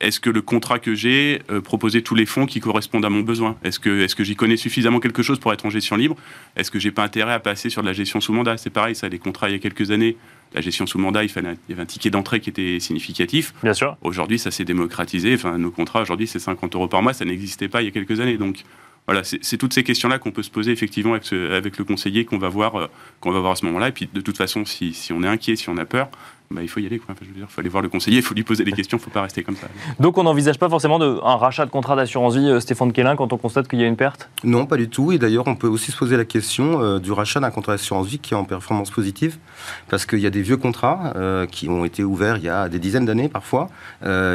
est-ce 0.00 0.20
que 0.20 0.28
le 0.28 0.42
contrat 0.42 0.78
que 0.78 0.94
j'ai 0.94 1.40
euh, 1.50 1.62
proposait 1.62 2.02
tous 2.02 2.14
les 2.14 2.26
fonds 2.26 2.44
qui 2.44 2.60
correspondent 2.60 3.04
à 3.06 3.08
mon 3.08 3.20
besoin 3.20 3.56
Est-ce 3.64 3.80
que, 3.80 4.02
est 4.02 4.14
que 4.14 4.24
j'y 4.24 4.36
connais 4.36 4.58
suffisamment 4.58 5.00
quelque 5.00 5.22
chose 5.22 5.38
pour 5.38 5.54
être 5.54 5.64
en 5.64 5.70
gestion 5.70 5.96
libre? 5.96 6.16
Est-ce 6.56 6.70
que 6.70 6.78
j'ai 6.78 6.90
pas 6.90 7.02
intérêt 7.02 7.32
à 7.32 7.40
passer 7.40 7.70
sur 7.70 7.80
de 7.80 7.86
la 7.86 7.94
gestion 7.94 8.20
sous 8.20 8.34
mandat? 8.34 8.58
C'est 8.58 8.68
pareil, 8.68 8.94
ça, 8.94 9.08
les 9.08 9.18
contrats 9.18 9.48
il 9.48 9.52
y 9.52 9.54
a 9.54 9.58
quelques 9.58 9.90
années, 9.92 10.18
la 10.54 10.60
gestion 10.60 10.86
sous 10.86 10.98
mandat, 10.98 11.22
il, 11.22 11.30
fallait, 11.30 11.56
il 11.68 11.70
y 11.70 11.72
avait 11.72 11.82
un 11.82 11.86
ticket 11.86 12.10
d'entrée 12.10 12.40
qui 12.40 12.50
était 12.50 12.78
significatif. 12.78 13.54
Bien 13.62 13.72
sûr. 13.72 13.96
Aujourd'hui, 14.02 14.38
ça 14.38 14.50
s'est 14.50 14.64
démocratisé. 14.64 15.34
Enfin, 15.34 15.56
nos 15.56 15.70
contrats, 15.70 16.02
aujourd'hui, 16.02 16.26
c'est 16.26 16.40
50 16.40 16.74
euros 16.74 16.88
par 16.88 17.02
mois. 17.02 17.14
Ça 17.14 17.24
n'existait 17.24 17.68
pas 17.68 17.80
il 17.80 17.86
y 17.86 17.88
a 17.88 17.92
quelques 17.92 18.20
années. 18.20 18.36
Donc, 18.36 18.64
voilà, 19.06 19.22
c'est 19.22 19.56
toutes 19.56 19.72
ces 19.72 19.84
questions-là 19.84 20.18
qu'on 20.18 20.32
peut 20.32 20.42
se 20.42 20.50
poser 20.50 20.72
effectivement 20.72 21.14
avec, 21.14 21.32
avec 21.32 21.78
le 21.78 21.84
conseiller 21.84 22.24
qu'on 22.24 22.38
va 22.38 22.48
voir, 22.48 22.74
euh, 22.74 22.86
qu'on 23.20 23.30
va 23.30 23.38
voir 23.38 23.52
à 23.52 23.56
ce 23.56 23.64
moment-là. 23.66 23.88
Et 23.88 23.92
puis, 23.92 24.08
de 24.12 24.20
toute 24.20 24.36
façon, 24.36 24.64
si, 24.64 24.92
si 24.94 25.12
on 25.12 25.22
est 25.22 25.28
inquiet, 25.28 25.54
si 25.54 25.68
on 25.68 25.76
a 25.76 25.84
peur, 25.84 26.10
bah, 26.50 26.62
il 26.62 26.68
faut 26.68 26.80
y 26.80 26.86
aller. 26.86 26.98
Quoi. 26.98 27.14
je 27.20 27.26
veux 27.26 27.32
dire, 27.32 27.46
il 27.48 27.52
faut 27.52 27.60
aller 27.60 27.68
voir 27.68 27.82
le 27.82 27.88
conseiller, 27.88 28.18
il 28.18 28.22
faut 28.22 28.34
lui 28.34 28.44
poser 28.44 28.64
des 28.64 28.72
questions, 28.72 28.98
il 28.98 29.00
ne 29.00 29.04
faut 29.04 29.10
pas 29.10 29.22
rester 29.22 29.42
comme 29.42 29.56
ça. 29.56 29.66
Donc 29.98 30.16
on 30.16 30.22
n'envisage 30.22 30.58
pas 30.58 30.68
forcément 30.68 30.98
de, 30.98 31.18
un 31.24 31.36
rachat 31.36 31.66
de 31.66 31.70
contrat 31.70 31.96
d'assurance 31.96 32.36
vie, 32.36 32.48
euh, 32.48 32.60
Stéphane 32.60 32.92
Kélin, 32.92 33.16
quand 33.16 33.32
on 33.32 33.36
constate 33.36 33.66
qu'il 33.68 33.80
y 33.80 33.84
a 33.84 33.86
une 33.86 33.96
perte? 33.96 34.28
Non, 34.44 34.66
pas 34.66 34.76
du 34.76 34.88
tout. 34.88 35.12
Et 35.12 35.18
d'ailleurs, 35.18 35.46
on 35.48 35.56
peut 35.56 35.66
aussi 35.66 35.90
se 35.90 35.96
poser 35.96 36.16
la 36.16 36.24
question 36.24 36.80
euh, 36.80 36.98
du 36.98 37.10
rachat 37.12 37.40
d'un 37.40 37.50
contrat 37.50 37.72
d'assurance 37.72 38.06
vie 38.06 38.18
qui 38.18 38.34
est 38.34 38.36
en 38.36 38.44
performance 38.44 38.90
positive. 38.90 39.38
Parce 39.88 40.06
qu'il 40.06 40.20
y 40.20 40.26
a 40.26 40.30
des 40.30 40.42
vieux 40.42 40.56
contrats 40.56 41.12
euh, 41.16 41.46
qui 41.46 41.68
ont 41.68 41.84
été 41.84 42.04
ouverts 42.04 42.36
il 42.36 42.44
y 42.44 42.48
a 42.48 42.68
des 42.68 42.78
dizaines 42.78 43.06
d'années 43.06 43.28
parfois, 43.28 43.68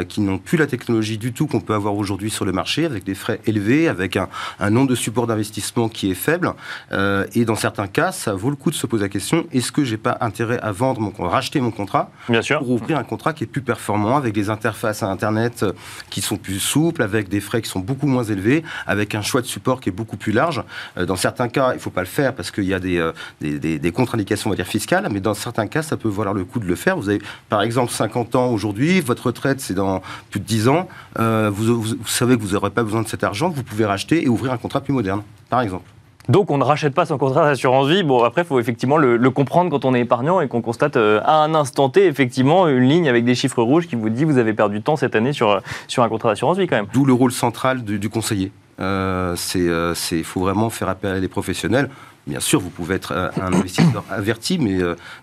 qui 0.08 0.20
n'ont 0.20 0.38
plus 0.38 0.58
la 0.58 0.66
technologie 0.66 1.18
du 1.18 1.32
tout 1.32 1.46
qu'on 1.46 1.60
peut 1.60 1.74
avoir 1.74 1.94
aujourd'hui 1.94 2.30
sur 2.30 2.44
le 2.44 2.52
marché, 2.52 2.84
avec 2.84 3.04
des 3.04 3.14
frais 3.14 3.40
élevés, 3.46 3.88
avec 3.88 4.16
un, 4.16 4.28
un 4.60 4.70
nombre 4.70 4.88
de 4.88 4.94
supports 4.94 5.26
d'investissement 5.26 5.88
qui 5.88 6.10
est 6.10 6.14
faible. 6.14 6.52
et 6.90 7.44
dans 7.44 7.54
certains 7.54 7.86
cas, 7.86 8.12
ça 8.12 8.34
vaut 8.34 8.50
le 8.50 8.56
coup 8.56 8.70
de 8.70 8.74
se 8.74 8.86
poser 8.86 9.04
la 9.04 9.08
question 9.08 9.46
est-ce 9.52 9.72
que 9.72 9.84
j'ai 9.84 9.96
pas 9.96 10.18
intérêt 10.20 10.58
à 10.60 10.72
vendre 10.72 11.00
mon, 11.00 11.12
racheter 11.28 11.60
mon 11.60 11.70
contrat 11.70 12.01
Bien 12.28 12.42
sûr. 12.42 12.58
pour 12.58 12.70
ouvrir 12.70 12.98
un 12.98 13.04
contrat 13.04 13.32
qui 13.32 13.44
est 13.44 13.46
plus 13.46 13.62
performant, 13.62 14.16
avec 14.16 14.34
des 14.34 14.50
interfaces 14.50 15.02
à 15.02 15.08
Internet 15.08 15.62
euh, 15.62 15.72
qui 16.10 16.20
sont 16.20 16.36
plus 16.36 16.58
souples, 16.58 17.02
avec 17.02 17.28
des 17.28 17.40
frais 17.40 17.62
qui 17.62 17.68
sont 17.68 17.80
beaucoup 17.80 18.06
moins 18.06 18.24
élevés, 18.24 18.62
avec 18.86 19.14
un 19.14 19.22
choix 19.22 19.40
de 19.40 19.46
support 19.46 19.80
qui 19.80 19.88
est 19.88 19.92
beaucoup 19.92 20.16
plus 20.16 20.32
large. 20.32 20.62
Euh, 20.98 21.06
dans 21.06 21.16
certains 21.16 21.48
cas, 21.48 21.72
il 21.72 21.76
ne 21.76 21.80
faut 21.80 21.90
pas 21.90 22.00
le 22.00 22.06
faire 22.06 22.34
parce 22.34 22.50
qu'il 22.50 22.64
y 22.64 22.74
a 22.74 22.80
des, 22.80 22.98
euh, 22.98 23.12
des, 23.40 23.92
contre-indications, 23.92 24.48
on 24.48 24.52
va 24.52 24.56
dire, 24.56 24.66
fiscales, 24.66 25.08
mais 25.10 25.20
dans 25.20 25.34
certains 25.34 25.66
cas, 25.66 25.82
ça 25.82 25.96
peut 25.96 26.08
valoir 26.08 26.34
le 26.34 26.44
coup 26.44 26.58
de 26.58 26.66
le 26.66 26.74
faire. 26.74 26.96
Vous 26.96 27.08
avez, 27.08 27.20
par 27.48 27.62
exemple, 27.62 27.92
50 27.92 28.34
ans 28.36 28.48
aujourd'hui, 28.48 29.00
votre 29.00 29.26
retraite, 29.26 29.60
c'est 29.60 29.74
dans 29.74 30.02
plus 30.30 30.40
de 30.40 30.44
10 30.44 30.68
ans, 30.68 30.88
vous, 31.18 31.96
savez 32.06 32.36
que 32.36 32.42
vous 32.42 32.52
n'aurez 32.52 32.70
pas 32.70 32.82
besoin 32.82 33.02
de 33.02 33.08
cet 33.08 33.24
argent, 33.24 33.50
vous 33.50 33.62
pouvez 33.62 33.84
racheter 33.84 34.24
et 34.24 34.28
ouvrir 34.28 34.52
un 34.52 34.58
contrat 34.58 34.80
plus 34.80 34.92
moderne, 34.92 35.22
par 35.48 35.60
exemple. 35.60 35.84
Donc 36.28 36.50
on 36.50 36.58
ne 36.58 36.64
rachète 36.64 36.94
pas 36.94 37.06
son 37.06 37.18
contrat 37.18 37.44
d'assurance 37.44 37.88
vie. 37.88 38.02
Bon, 38.02 38.22
après, 38.22 38.42
il 38.42 38.46
faut 38.46 38.60
effectivement 38.60 38.96
le, 38.96 39.30
comprendre 39.30 39.70
quand 39.70 39.84
on 39.84 39.94
est 39.94 40.00
épargnant 40.00 40.40
et 40.40 40.48
qu'on 40.48 40.60
constate 40.60 40.96
euh, 40.96 41.20
à 41.24 41.36
un 41.42 41.54
instant 41.54 41.88
T, 41.88 42.06
effectivement, 42.06 42.68
une 42.68 42.84
ligne 42.84 43.08
avec 43.08 43.24
des 43.24 43.34
chiffres 43.34 43.62
rouges 43.62 43.88
qui 43.88 43.96
vous 43.96 44.10
dit 44.10 44.24
vous 44.24 44.38
avez 44.38 44.52
perdu 44.52 44.76
du 44.76 44.82
temps 44.82 44.96
cette 44.96 45.16
année 45.16 45.32
sur, 45.32 45.50
euh, 45.50 45.60
sur 45.88 46.02
un 46.02 46.08
contrat 46.08 46.30
d'assurance 46.30 46.58
vie 46.58 46.66
quand 46.66 46.76
même. 46.76 46.86
D'où 46.92 47.04
le 47.04 47.12
rôle 47.12 47.32
central 47.32 47.82
du, 47.82 48.08
conseiller. 48.08 48.52
Euh, 48.80 49.36
il 49.54 50.24
faut 50.24 50.40
vraiment 50.40 50.70
faire 50.70 50.88
appel 50.88 51.16
à 51.16 51.20
des 51.20 51.28
professionnels. 51.28 51.88
Bien 52.26 52.40
sûr, 52.40 52.60
vous 52.60 52.70
pouvez 52.70 52.94
être 52.94 53.12
un 53.12 53.52
investisseur 53.52 54.04
averti, 54.10 54.58
mais 54.58 54.78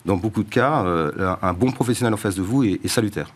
dans 0.06 0.18
beaucoup 0.18 0.44
de 0.44 0.50
cas, 0.50 0.84
un 1.42 1.54
bon 1.54 1.72
professionnel 1.72 2.14
en 2.14 2.18
face 2.18 2.36
de 2.36 2.42
vous 2.42 2.64
est, 2.64 2.80
est 2.84 2.88
salutaire. 2.90 3.30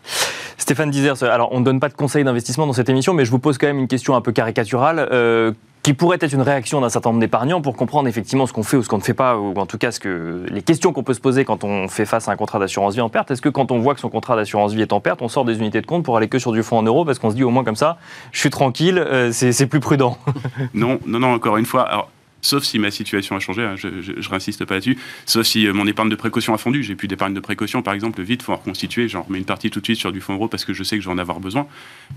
Stéphane 0.58 0.90
Dizers, 0.90 1.22
alors 1.22 1.48
on 1.52 1.60
ne 1.60 1.64
donne 1.64 1.80
pas 1.80 1.88
de 1.88 1.94
conseils 1.94 2.24
d'investissement 2.24 2.66
dans 2.66 2.72
cette 2.72 2.88
émission, 2.88 3.14
mais 3.14 3.24
je 3.24 3.30
vous 3.30 3.38
pose 3.38 3.58
quand 3.58 3.66
même 3.66 3.78
une 3.78 3.88
question 3.88 4.14
un 4.14 4.20
peu 4.20 4.32
caricaturale 4.32 5.54
qui 5.84 5.92
pourrait 5.92 6.16
être 6.18 6.32
une 6.32 6.40
réaction 6.40 6.80
d'un 6.80 6.88
certain 6.88 7.10
nombre 7.10 7.20
d'épargnants 7.20 7.60
pour 7.60 7.76
comprendre 7.76 8.08
effectivement 8.08 8.46
ce 8.46 8.54
qu'on 8.54 8.62
fait 8.62 8.78
ou 8.78 8.82
ce 8.82 8.88
qu'on 8.88 8.96
ne 8.96 9.02
fait 9.02 9.12
pas, 9.12 9.36
ou 9.36 9.52
en 9.54 9.66
tout 9.66 9.76
cas 9.76 9.92
ce 9.92 10.00
que, 10.00 10.46
les 10.48 10.62
questions 10.62 10.94
qu'on 10.94 11.02
peut 11.02 11.12
se 11.12 11.20
poser 11.20 11.44
quand 11.44 11.62
on 11.62 11.88
fait 11.88 12.06
face 12.06 12.26
à 12.26 12.32
un 12.32 12.36
contrat 12.36 12.58
d'assurance 12.58 12.94
vie 12.94 13.02
en 13.02 13.10
perte. 13.10 13.30
Est-ce 13.30 13.42
que 13.42 13.50
quand 13.50 13.70
on 13.70 13.78
voit 13.80 13.94
que 13.94 14.00
son 14.00 14.08
contrat 14.08 14.34
d'assurance 14.34 14.72
vie 14.72 14.80
est 14.80 14.94
en 14.94 15.00
perte, 15.00 15.20
on 15.20 15.28
sort 15.28 15.44
des 15.44 15.58
unités 15.58 15.82
de 15.82 15.86
compte 15.86 16.02
pour 16.02 16.16
aller 16.16 16.28
que 16.28 16.38
sur 16.38 16.52
du 16.52 16.62
fonds 16.62 16.78
en 16.78 16.82
euros 16.82 17.04
parce 17.04 17.18
qu'on 17.18 17.30
se 17.30 17.36
dit 17.36 17.44
au 17.44 17.50
moins 17.50 17.64
comme 17.64 17.76
ça, 17.76 17.98
je 18.32 18.40
suis 18.40 18.48
tranquille, 18.48 18.98
euh, 18.98 19.30
c'est 19.30 19.66
plus 19.66 19.80
prudent? 19.80 20.16
Non, 20.72 20.98
non, 21.06 21.18
non, 21.18 21.34
encore 21.34 21.58
une 21.58 21.66
fois. 21.66 21.82
Alors, 21.82 22.10
sauf 22.44 22.64
si 22.64 22.78
ma 22.78 22.90
situation 22.90 23.36
a 23.36 23.40
changé, 23.40 23.62
hein, 23.62 23.74
je, 23.76 23.88
ne 23.88 24.28
réinsiste 24.28 24.64
pas 24.64 24.74
là-dessus, 24.74 24.98
sauf 25.26 25.46
si 25.46 25.66
euh, 25.66 25.72
mon 25.72 25.86
épargne 25.86 26.08
de 26.08 26.16
précaution 26.16 26.54
a 26.54 26.58
fondu, 26.58 26.82
j'ai 26.82 26.94
plus 26.94 27.08
d'épargne 27.08 27.34
de 27.34 27.40
précaution, 27.40 27.82
par 27.82 27.94
exemple, 27.94 28.22
vite, 28.22 28.42
faut 28.42 28.52
en 28.52 28.56
reconstituer, 28.56 29.08
j'en 29.08 29.22
remets 29.22 29.38
une 29.38 29.44
partie 29.44 29.70
tout 29.70 29.80
de 29.80 29.84
suite 29.86 29.98
sur 29.98 30.12
du 30.12 30.20
fonds 30.20 30.34
euro 30.34 30.48
parce 30.48 30.64
que 30.64 30.72
je 30.72 30.82
sais 30.82 30.96
que 30.96 31.02
je 31.02 31.08
vais 31.08 31.14
en 31.14 31.18
avoir 31.18 31.40
besoin. 31.40 31.66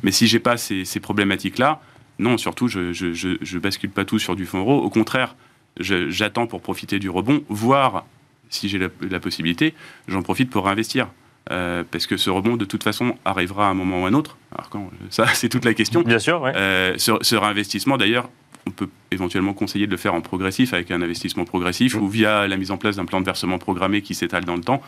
Mais 0.03 0.11
si 0.11 0.27
j'ai 0.27 0.39
pas 0.39 0.57
ces, 0.57 0.85
ces 0.85 0.99
problématiques-là, 0.99 1.81
non, 2.19 2.37
surtout, 2.37 2.67
je, 2.67 2.91
je, 2.91 3.57
bascule 3.57 3.91
pas 3.91 4.05
tout 4.05 4.19
sur 4.19 4.35
du 4.35 4.45
fonds 4.45 4.59
euro. 4.59 4.81
Au 4.81 4.89
contraire, 4.89 5.35
j'attends 5.79 6.47
pour 6.47 6.61
profiter 6.61 6.99
du 6.99 7.09
rebond, 7.09 7.43
voire, 7.47 8.05
si 8.49 8.69
j'ai 8.69 8.79
la, 8.79 9.19
possibilité, 9.19 9.73
j'en 10.07 10.23
profite 10.23 10.49
pour 10.49 10.65
réinvestir. 10.65 11.07
Euh, 11.49 11.85
parce 11.89 12.07
que 12.07 12.17
ce 12.17 12.29
rebond, 12.29 12.57
de 12.57 12.65
toute 12.65 12.83
façon, 12.83 13.15
arrivera 13.23 13.67
à 13.67 13.69
un 13.69 13.73
moment 13.73 14.01
ou 14.01 14.05
à 14.05 14.09
un 14.09 14.13
autre. 14.13 14.37
Alors, 14.51 14.69
quand, 14.69 14.91
ça, 15.09 15.27
c'est 15.33 15.47
toute 15.47 15.63
la 15.63 15.73
question. 15.73 16.01
Bien 16.01 16.19
sûr, 16.19 16.43
euh, 16.43 16.95
ce, 16.97 17.35
réinvestissement, 17.35 17.97
d'ailleurs, 17.97 18.29
on 18.67 18.71
peut 18.71 18.89
éventuellement 19.11 19.53
conseiller 19.53 19.87
de 19.87 19.91
le 19.91 19.97
faire 19.97 20.13
en 20.13 20.21
progressif, 20.21 20.73
avec 20.73 20.91
un 20.91 21.01
investissement 21.01 21.45
progressif, 21.45 21.95
mmh. 21.95 22.01
ou 22.01 22.07
via 22.07 22.47
la 22.47 22.57
mise 22.57 22.71
en 22.71 22.77
place 22.77 22.97
d'un 22.97 23.05
plan 23.05 23.19
de 23.19 23.25
versement 23.25 23.57
programmé 23.57 24.01
qui 24.01 24.15
s'étale 24.15 24.45
dans 24.45 24.55
le 24.55 24.61
temps 24.61 24.81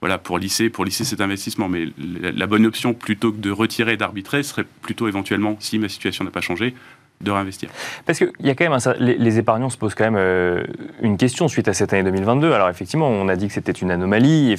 voilà, 0.00 0.18
pour 0.18 0.38
lisser, 0.38 0.68
pour 0.68 0.84
lisser 0.84 1.04
cet 1.04 1.20
investissement. 1.20 1.68
Mais 1.68 1.88
la, 1.96 2.46
bonne 2.46 2.66
option, 2.66 2.94
plutôt 2.94 3.32
que 3.32 3.38
de 3.38 3.50
retirer, 3.50 3.96
d'arbitrer, 3.96 4.42
serait 4.42 4.66
plutôt 4.82 5.08
éventuellement, 5.08 5.56
si 5.60 5.78
ma 5.78 5.88
situation 5.88 6.24
n'a 6.24 6.30
pas 6.30 6.40
changé, 6.40 6.74
de 7.22 7.30
réinvestir. 7.30 7.70
Parce 8.04 8.18
qu'il 8.18 8.30
y 8.40 8.50
a 8.50 8.54
quand 8.54 8.68
même 8.68 8.78
les, 8.98 9.38
épargnants 9.38 9.70
se 9.70 9.78
posent 9.78 9.94
quand 9.94 10.04
même 10.04 10.16
euh, 10.18 10.64
une 11.00 11.16
question 11.16 11.48
suite 11.48 11.66
à 11.66 11.72
cette 11.72 11.92
année 11.92 12.02
2022. 12.02 12.52
Alors 12.52 12.68
effectivement, 12.68 13.08
on 13.08 13.28
a 13.28 13.36
dit 13.36 13.48
que 13.48 13.54
c'était 13.54 13.72
une 13.72 13.90
anomalie. 13.90 14.54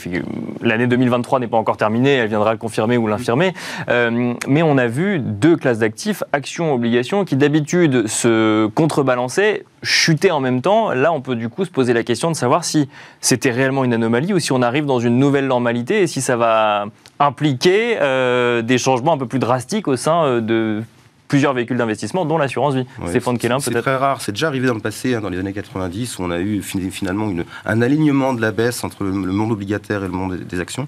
L'année 0.61 0.87
2023 0.87 1.39
n'est 1.39 1.47
pas 1.47 1.57
encore 1.57 1.77
terminée, 1.77 2.15
elle 2.15 2.29
viendra 2.29 2.51
le 2.51 2.57
confirmer 2.57 2.97
ou 2.97 3.07
l'infirmer. 3.07 3.53
Euh, 3.89 4.33
mais 4.47 4.63
on 4.63 4.77
a 4.77 4.87
vu 4.87 5.19
deux 5.19 5.55
classes 5.55 5.79
d'actifs, 5.79 6.23
actions, 6.33 6.73
obligations, 6.73 7.25
qui 7.25 7.35
d'habitude 7.35 8.07
se 8.07 8.65
contrebalançaient, 8.67 9.63
chuter 9.83 10.31
en 10.31 10.39
même 10.39 10.61
temps. 10.61 10.91
Là, 10.93 11.13
on 11.13 11.21
peut 11.21 11.35
du 11.35 11.49
coup 11.49 11.63
se 11.63 11.71
poser 11.71 11.93
la 11.93 12.03
question 12.03 12.31
de 12.31 12.35
savoir 12.35 12.63
si 12.63 12.89
c'était 13.21 13.51
réellement 13.51 13.83
une 13.83 13.93
anomalie 13.93 14.33
ou 14.33 14.39
si 14.39 14.51
on 14.51 14.63
arrive 14.63 14.85
dans 14.85 14.99
une 14.99 15.19
nouvelle 15.19 15.47
normalité 15.47 16.01
et 16.01 16.07
si 16.07 16.21
ça 16.21 16.35
va 16.37 16.85
impliquer 17.19 17.97
euh, 18.01 18.63
des 18.63 18.79
changements 18.79 19.13
un 19.13 19.17
peu 19.17 19.27
plus 19.27 19.39
drastiques 19.39 19.87
au 19.87 19.95
sein 19.95 20.41
de 20.41 20.81
plusieurs 21.27 21.53
véhicules 21.53 21.77
d'investissement, 21.77 22.25
dont 22.25 22.37
l'assurance 22.37 22.75
vie. 22.75 22.85
Stéphane 23.07 23.37
Kellin, 23.37 23.57
peut-être 23.57 23.73
C'est 23.73 23.81
très 23.81 23.95
rare. 23.95 24.21
C'est 24.21 24.31
déjà 24.31 24.47
arrivé 24.47 24.67
dans 24.67 24.73
le 24.73 24.79
passé, 24.79 25.15
hein, 25.15 25.21
dans 25.21 25.29
les 25.29 25.39
années 25.39 25.53
90, 25.53 26.19
où 26.19 26.23
on 26.23 26.31
a 26.31 26.39
eu 26.39 26.61
finalement 26.61 27.29
une, 27.29 27.45
un 27.65 27.81
alignement 27.81 28.33
de 28.33 28.41
la 28.41 28.51
baisse 28.51 28.83
entre 28.83 29.03
le, 29.03 29.11
monde 29.11 29.51
obligataire 29.51 30.03
et 30.03 30.07
le 30.07 30.13
monde 30.13 30.35
des 30.37 30.59
actions. 30.59 30.87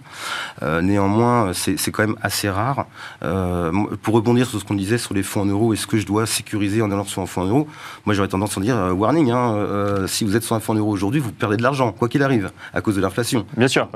Euh, 0.64 0.82
néanmoins, 0.82 1.52
c'est 1.54 1.92
quand 1.92 2.04
même 2.04 2.16
assez 2.22 2.50
rare. 2.50 2.86
Euh, 3.24 3.72
pour 4.02 4.16
rebondir 4.16 4.48
sur 4.48 4.60
ce 4.60 4.66
qu'on 4.66 4.76
disait 4.76 4.98
sur 4.98 5.14
les 5.14 5.24
fonds 5.24 5.42
en 5.42 5.46
euros, 5.46 5.74
est-ce 5.74 5.88
que 5.88 5.98
je 5.98 6.06
dois 6.06 6.26
sécuriser 6.26 6.82
en 6.82 6.92
allant 6.92 7.04
sur 7.04 7.22
un 7.22 7.26
fonds 7.26 7.42
en 7.42 7.48
euros? 7.48 7.68
Moi, 8.06 8.16
j'aurais 8.16 8.28
tendance 8.28 8.58
à 8.58 8.62
dire 8.62 8.78
euh, 8.78 8.92
warning. 8.92 9.32
Hein, 9.32 10.06
si 10.08 10.24
vous 10.24 10.36
êtes 10.36 10.44
sur 10.44 10.56
un 10.56 10.60
fonds 10.60 10.74
en 10.74 10.78
euros 10.78 10.92
aujourd'hui, 10.92 11.20
vous 11.20 11.32
perdez 11.32 11.58
de 11.58 11.64
l'argent, 11.64 11.92
quoi 11.92 12.08
qu'il 12.08 12.24
arrive, 12.24 12.52
à 12.74 12.82
cause 12.82 12.96
de 12.96 13.02
l'inflation. 13.02 13.46
Bien 13.58 13.68
sûr. 13.68 13.90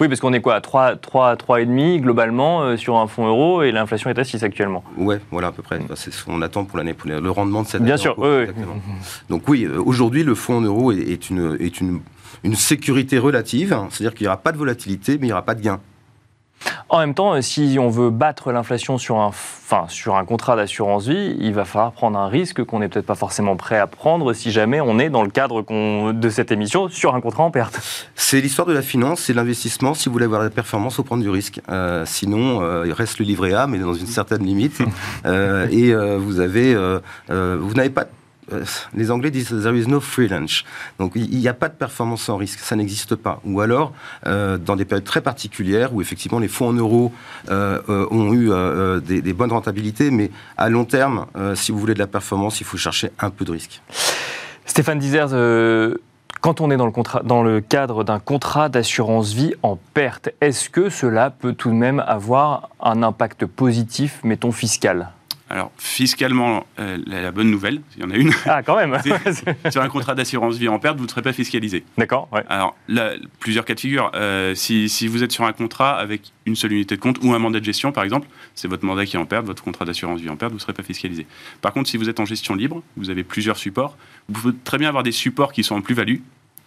oui, 0.00 0.08
parce 0.08 0.20
qu'on 0.20 0.32
est 0.32 0.40
quoi 0.40 0.54
à 0.54 0.60
3, 0.60 0.96
3, 0.96 1.36
3,5 1.36 2.00
globalement 2.00 2.76
sur 2.76 2.96
un 2.96 3.06
fonds 3.06 3.26
euro 3.26 3.62
et 3.62 3.72
l'inflation 3.72 4.10
est 4.10 4.18
à 4.18 4.24
6 4.24 4.42
actuellement. 4.42 4.84
Ouais, 4.96 5.20
voilà 5.30 5.48
à 5.48 5.52
peu 5.52 5.62
près. 5.62 5.81
C'est 5.94 6.12
ce 6.12 6.24
qu'on 6.24 6.42
attend 6.42 6.64
pour 6.64 6.78
l'année, 6.78 6.94
le 7.04 7.30
rendement 7.30 7.62
de 7.62 7.66
cette 7.66 7.76
année. 7.76 7.86
Bien 7.86 7.96
sûr, 7.96 8.18
oui, 8.18 8.46
Donc 9.28 9.48
oui, 9.48 9.64
euh, 9.64 9.80
aujourd'hui, 9.82 10.24
le 10.24 10.34
fonds 10.34 10.56
en 10.58 10.60
euros 10.62 10.92
est, 10.92 11.30
une, 11.30 11.56
est 11.60 11.80
une, 11.80 12.00
une 12.44 12.54
sécurité 12.54 13.18
relative, 13.18 13.76
c'est-à-dire 13.90 14.14
qu'il 14.14 14.24
n'y 14.24 14.28
aura 14.28 14.38
pas 14.38 14.52
de 14.52 14.58
volatilité, 14.58 15.12
mais 15.18 15.26
il 15.26 15.30
n'y 15.30 15.32
aura 15.32 15.44
pas 15.44 15.54
de 15.54 15.62
gain. 15.62 15.80
En 16.92 16.98
même 16.98 17.14
temps, 17.14 17.40
si 17.40 17.78
on 17.80 17.88
veut 17.88 18.10
battre 18.10 18.52
l'inflation 18.52 18.98
sur 18.98 19.16
un, 19.16 19.28
enfin, 19.28 19.86
sur 19.88 20.16
un 20.16 20.26
contrat 20.26 20.56
d'assurance 20.56 21.08
vie, 21.08 21.34
il 21.40 21.54
va 21.54 21.64
falloir 21.64 21.90
prendre 21.92 22.18
un 22.18 22.28
risque 22.28 22.62
qu'on 22.64 22.80
n'est 22.80 22.90
peut-être 22.90 23.06
pas 23.06 23.14
forcément 23.14 23.56
prêt 23.56 23.78
à 23.78 23.86
prendre 23.86 24.34
si 24.34 24.50
jamais 24.50 24.78
on 24.82 24.98
est 24.98 25.08
dans 25.08 25.22
le 25.22 25.30
cadre 25.30 25.64
de 26.12 26.28
cette 26.28 26.52
émission 26.52 26.90
sur 26.90 27.14
un 27.14 27.22
contrat 27.22 27.44
en 27.44 27.50
perte. 27.50 27.80
C'est 28.14 28.42
l'histoire 28.42 28.68
de 28.68 28.74
la 28.74 28.82
finance, 28.82 29.20
c'est 29.20 29.32
l'investissement. 29.32 29.94
Si 29.94 30.10
vous 30.10 30.12
voulez 30.12 30.26
avoir 30.26 30.42
la 30.42 30.50
performance, 30.50 30.92
il 30.92 30.96
faut 30.96 31.02
prendre 31.02 31.22
du 31.22 31.30
risque. 31.30 31.62
Euh, 31.70 32.04
sinon, 32.04 32.60
euh, 32.60 32.84
il 32.84 32.92
reste 32.92 33.18
le 33.20 33.24
livret 33.24 33.54
A, 33.54 33.66
mais 33.66 33.78
dans 33.78 33.94
une 33.94 34.06
certaine 34.06 34.44
limite. 34.44 34.82
Euh, 35.24 35.68
et 35.70 35.94
vous 36.18 36.40
avez, 36.40 36.74
vous 37.28 37.74
n'avez 37.74 37.90
pas 37.90 38.02
euh, 38.02 38.04
les 38.94 39.10
Anglais 39.10 39.30
disent 39.30 39.48
there 39.62 39.76
is 39.76 39.86
no 39.86 40.00
free 40.00 40.28
lunch. 40.28 40.64
Donc 40.98 41.12
il 41.14 41.38
n'y 41.38 41.48
a 41.48 41.54
pas 41.54 41.68
de 41.68 41.74
performance 41.74 42.22
sans 42.22 42.36
risque, 42.36 42.60
ça 42.60 42.76
n'existe 42.76 43.16
pas. 43.16 43.40
Ou 43.44 43.60
alors 43.60 43.92
euh, 44.26 44.58
dans 44.58 44.76
des 44.76 44.84
périodes 44.84 45.04
très 45.04 45.20
particulières 45.20 45.94
où 45.94 46.00
effectivement 46.00 46.38
les 46.38 46.48
fonds 46.48 46.68
en 46.68 46.72
euros 46.72 47.12
euh, 47.50 47.80
ont 48.10 48.32
eu 48.32 48.50
des, 49.02 49.32
bonnes 49.32 49.52
rentabilités, 49.52 50.10
mais 50.10 50.30
à 50.56 50.68
long 50.68 50.84
terme, 50.84 51.26
si 51.54 51.72
vous 51.72 51.78
voulez 51.78 51.94
de 51.94 51.98
la 51.98 52.06
performance, 52.06 52.60
il 52.60 52.64
faut 52.64 52.76
chercher 52.76 53.10
un 53.18 53.30
peu 53.30 53.44
de 53.44 53.52
risque. 53.52 53.80
Stéphane 54.66 54.98
Dizers, 54.98 55.34
quand 56.42 56.60
on 56.60 56.72
est 56.72 56.76
dans 56.76 57.42
le 57.44 57.60
cadre 57.60 58.02
d'un 58.02 58.18
contrat 58.18 58.68
d'assurance 58.68 59.32
vie 59.32 59.54
en 59.62 59.78
perte, 59.94 60.30
est-ce 60.40 60.68
que 60.68 60.90
cela 60.90 61.30
peut 61.30 61.52
tout 61.52 61.70
de 61.70 61.76
même 61.76 62.02
avoir 62.04 62.70
un 62.80 63.04
impact 63.04 63.46
positif, 63.46 64.18
mettons 64.24 64.50
fiscal? 64.50 65.12
Alors, 65.52 65.70
fiscalement, 65.76 66.66
euh, 66.78 66.96
la, 67.06 67.30
bonne 67.30 67.50
nouvelle, 67.50 67.82
il 67.94 68.02
y 68.02 68.06
en 68.06 68.10
a 68.10 68.16
une. 68.16 68.32
Ah, 68.46 68.62
quand 68.62 68.74
même 68.74 68.98
Sur 69.70 69.82
un 69.82 69.88
contrat 69.90 70.14
d'assurance 70.14 70.56
vie 70.56 70.68
en 70.68 70.78
perte, 70.78 70.96
vous 70.96 71.04
ne 71.04 71.10
serez 71.10 71.20
pas 71.20 71.34
fiscalisé. 71.34 71.84
D'accord, 71.98 72.26
ouais. 72.32 72.42
Alors, 72.48 72.74
là, 72.88 73.12
plusieurs 73.38 73.66
cas 73.66 73.74
de 73.74 73.80
figure. 73.80 74.10
Euh, 74.14 74.54
si, 74.54 74.88
si, 74.88 75.08
vous 75.08 75.22
êtes 75.22 75.30
sur 75.30 75.44
un 75.44 75.52
contrat 75.52 75.98
avec 75.98 76.32
une 76.46 76.56
seule 76.56 76.72
unité 76.72 76.96
de 76.96 77.02
compte 77.02 77.18
ou 77.22 77.34
un 77.34 77.38
mandat 77.38 77.60
de 77.60 77.66
gestion, 77.66 77.92
par 77.92 78.02
exemple, 78.02 78.28
c'est 78.54 78.66
votre 78.66 78.86
mandat 78.86 79.04
qui 79.04 79.16
est 79.16 79.18
en 79.18 79.26
perte, 79.26 79.44
votre 79.44 79.62
contrat 79.62 79.84
d'assurance 79.84 80.22
vie 80.22 80.30
en 80.30 80.36
perte, 80.36 80.52
vous 80.52 80.56
ne 80.56 80.62
serez 80.62 80.72
pas 80.72 80.82
fiscalisé. 80.82 81.26
Par 81.60 81.74
contre, 81.74 81.90
si 81.90 81.98
vous 81.98 82.08
êtes 82.08 82.18
en 82.18 82.24
gestion 82.24 82.54
libre, 82.54 82.82
vous 82.96 83.10
avez 83.10 83.22
plusieurs 83.22 83.58
supports, 83.58 83.98
vous 84.30 84.40
pouvez 84.40 84.54
très 84.64 84.78
bien 84.78 84.88
avoir 84.88 85.02
des 85.02 85.12
supports 85.12 85.52
qui 85.52 85.64
sont 85.64 85.74
en 85.74 85.82
plus-value, 85.82 86.20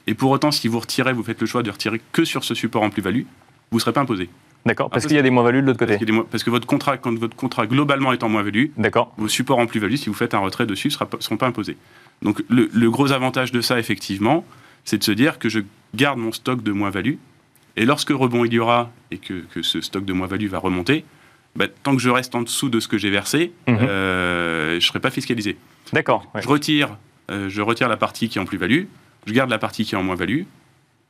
et 0.05 0.13
pour 0.13 0.29
autant, 0.29 0.51
si 0.51 0.67
vous 0.67 0.79
retirez, 0.79 1.11
vous 1.11 1.23
faites 1.23 1.41
le 1.41 1.47
choix 1.47 1.63
de 1.63 1.71
retirer 1.71 1.99
que 2.11 2.23
sur 2.23 2.43
ce 2.43 2.53
support 2.53 2.83
en 2.83 2.91
plus-value, 2.91 3.23
vous 3.71 3.77
ne 3.77 3.81
serez 3.81 3.93
pas 3.93 4.01
imposé. 4.01 4.29
D'accord, 4.65 4.89
parce, 4.89 5.05
qu'il 5.05 5.15
y 5.15 5.19
a 5.19 5.21
des 5.21 5.29
moins-values 5.29 5.61
de 5.61 5.67
l'autre 5.67 5.77
côté. 5.77 5.99
Parce, 6.31 6.43
que 6.43 6.49
votre 6.49 6.65
contrat, 6.65 6.97
quand 6.97 7.15
votre 7.17 7.35
contrat 7.35 7.67
globalement 7.67 8.11
est 8.13 8.23
en 8.23 8.29
moins-value, 8.29 8.65
vos 9.17 9.27
supports 9.27 9.59
en 9.59 9.67
plus-value, 9.67 9.95
si 9.95 10.09
vous 10.09 10.15
faites 10.15 10.33
un 10.33 10.39
retrait 10.39 10.65
dessus, 10.65 10.87
ne 10.87 11.21
seront 11.21 11.37
pas 11.37 11.45
imposés. 11.45 11.77
Donc 12.23 12.43
le, 12.49 12.89
gros 12.89 13.11
avantage 13.11 13.51
de 13.51 13.61
ça, 13.61 13.77
effectivement, 13.77 14.43
c'est 14.83 14.97
de 14.97 15.03
se 15.03 15.11
dire 15.11 15.37
que 15.37 15.49
je 15.49 15.59
garde 15.93 16.17
mon 16.17 16.31
stock 16.31 16.63
de 16.63 16.71
moins-value, 16.71 17.15
et 17.77 17.85
lorsque 17.85 18.09
rebond 18.09 18.43
il 18.43 18.53
y 18.53 18.59
aura, 18.59 18.91
et 19.11 19.19
que, 19.19 19.43
ce 19.61 19.81
stock 19.81 20.03
de 20.03 20.13
moins-value 20.13 20.47
va 20.47 20.57
remonter, 20.57 21.05
bah, 21.55 21.67
tant 21.83 21.95
que 21.95 22.01
je 22.01 22.09
reste 22.09 22.33
en 22.33 22.41
dessous 22.41 22.69
de 22.69 22.79
ce 22.79 22.87
que 22.87 22.97
j'ai 22.97 23.11
versé, 23.11 23.51
mhm. 23.67 23.77
euh, 23.81 24.69
je 24.71 24.75
ne 24.75 24.79
serai 24.79 24.99
pas 24.99 25.11
fiscalisé. 25.11 25.57
D'accord. 25.93 26.25
Je, 26.41 26.47
retire, 26.47 26.97
euh, 27.29 27.49
je 27.49 27.61
retire 27.61 27.87
la 27.87 27.97
partie 27.97 28.29
qui 28.29 28.39
est 28.39 28.41
en 28.41 28.45
plus-value, 28.45 28.85
je 29.27 29.33
garde 29.33 29.51
la 29.51 29.59
partie 29.59 29.85
qui 29.85 29.93
est 29.93 29.97
en 29.97 30.03
moins-value, 30.03 30.43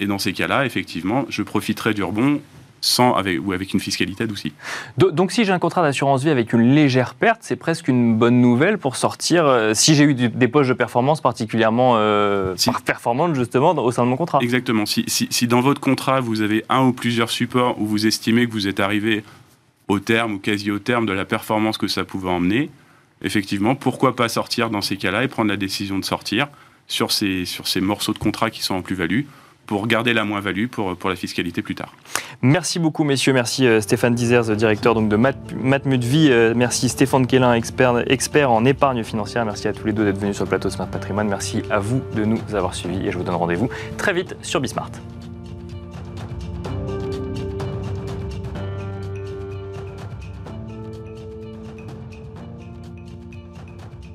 et 0.01 0.07
dans 0.07 0.19
ces 0.19 0.33
cas-là, 0.33 0.65
effectivement, 0.65 1.25
je 1.29 1.41
profiterai 1.41 1.93
du 1.93 2.03
rebond 2.03 2.41
sans 2.81 3.13
avec, 3.13 3.39
ou 3.45 3.51
avec 3.51 3.73
une 3.73 3.79
fiscalité 3.79 4.25
aussi. 4.31 4.53
Donc 4.97 5.31
si 5.31 5.45
j'ai 5.45 5.51
un 5.51 5.59
contrat 5.59 5.81
d'assurance 5.81 6.23
vie 6.23 6.29
avec 6.29 6.53
une 6.53 6.73
légère 6.73 7.15
perte, 7.15 7.39
c'est 7.41 7.55
presque 7.55 7.87
une 7.87 8.15
bonne 8.15 8.41
nouvelle 8.41 8.77
pour 8.77 8.95
sortir, 8.95 9.45
euh, 9.45 9.73
si 9.73 9.95
j'ai 9.95 10.03
eu 10.03 10.13
des 10.13 10.47
poches 10.47 10.67
de 10.67 10.73
performance 10.73 11.21
particulièrement 11.21 11.93
euh, 11.95 12.55
performantes 12.85 13.35
justement 13.35 13.71
au 13.71 13.91
sein 13.91 14.03
de 14.03 14.09
mon 14.09 14.17
contrat. 14.17 14.39
Exactement. 14.41 14.85
Si, 14.85 15.05
si, 15.07 15.47
dans 15.47 15.61
votre 15.61 15.81
contrat, 15.81 16.19
vous 16.19 16.41
avez 16.41 16.63
un 16.69 16.83
ou 16.83 16.93
plusieurs 16.93 17.29
supports 17.29 17.79
où 17.81 17.85
vous 17.85 18.05
estimez 18.05 18.45
que 18.47 18.51
vous 18.51 18.67
êtes 18.67 18.79
arrivé 18.79 19.23
au 19.87 19.99
terme 19.99 20.33
ou 20.33 20.39
quasi 20.39 20.71
au 20.71 20.79
terme 20.79 21.05
de 21.05 21.13
la 21.13 21.25
performance 21.25 21.77
que 21.77 21.87
ça 21.87 22.03
pouvait 22.03 22.29
emmener, 22.29 22.69
effectivement, 23.21 23.75
pourquoi 23.75 24.15
pas 24.15 24.29
sortir 24.29 24.69
dans 24.69 24.81
ces 24.81 24.97
cas-là 24.97 25.23
et 25.23 25.27
prendre 25.27 25.49
la 25.49 25.57
décision 25.57 25.99
de 25.99 26.05
sortir 26.05 26.47
sur 26.87 27.11
ces, 27.11 27.45
sur 27.45 27.67
ces 27.67 27.81
morceaux 27.81 28.13
de 28.13 28.19
contrat 28.19 28.49
qui 28.49 28.63
sont 28.63 28.75
en 28.75 28.81
plus-value 28.81 29.21
pour 29.65 29.87
garder 29.87 30.13
la 30.13 30.23
moins-value 30.25 30.67
pour, 30.67 30.95
pour 30.95 31.09
la 31.09 31.15
fiscalité 31.15 31.61
plus 31.61 31.75
tard. 31.75 31.93
Merci 32.41 32.79
beaucoup, 32.79 33.03
messieurs. 33.03 33.33
Merci 33.33 33.65
euh, 33.65 33.81
Stéphane 33.81 34.15
Dizers, 34.15 34.55
directeur 34.55 34.93
donc, 34.93 35.09
de 35.09 35.15
Matmut 35.15 36.03
Vie. 36.03 36.29
Euh, 36.31 36.53
merci 36.55 36.89
Stéphane 36.89 37.27
Kellin, 37.27 37.53
expert, 37.53 38.03
expert 38.11 38.51
en 38.51 38.65
épargne 38.65 39.03
financière. 39.03 39.45
Merci 39.45 39.67
à 39.67 39.73
tous 39.73 39.87
les 39.87 39.93
deux 39.93 40.05
d'être 40.05 40.19
venus 40.19 40.35
sur 40.35 40.45
le 40.45 40.49
plateau 40.49 40.69
Smart 40.69 40.87
Patrimoine. 40.87 41.27
Merci 41.27 41.63
à 41.69 41.79
vous 41.79 42.01
de 42.15 42.25
nous 42.25 42.39
avoir 42.53 42.75
suivis 42.75 43.07
et 43.07 43.11
je 43.11 43.17
vous 43.17 43.23
donne 43.23 43.35
rendez-vous 43.35 43.69
très 43.97 44.13
vite 44.13 44.35
sur 44.41 44.59
Bismart. 44.61 44.91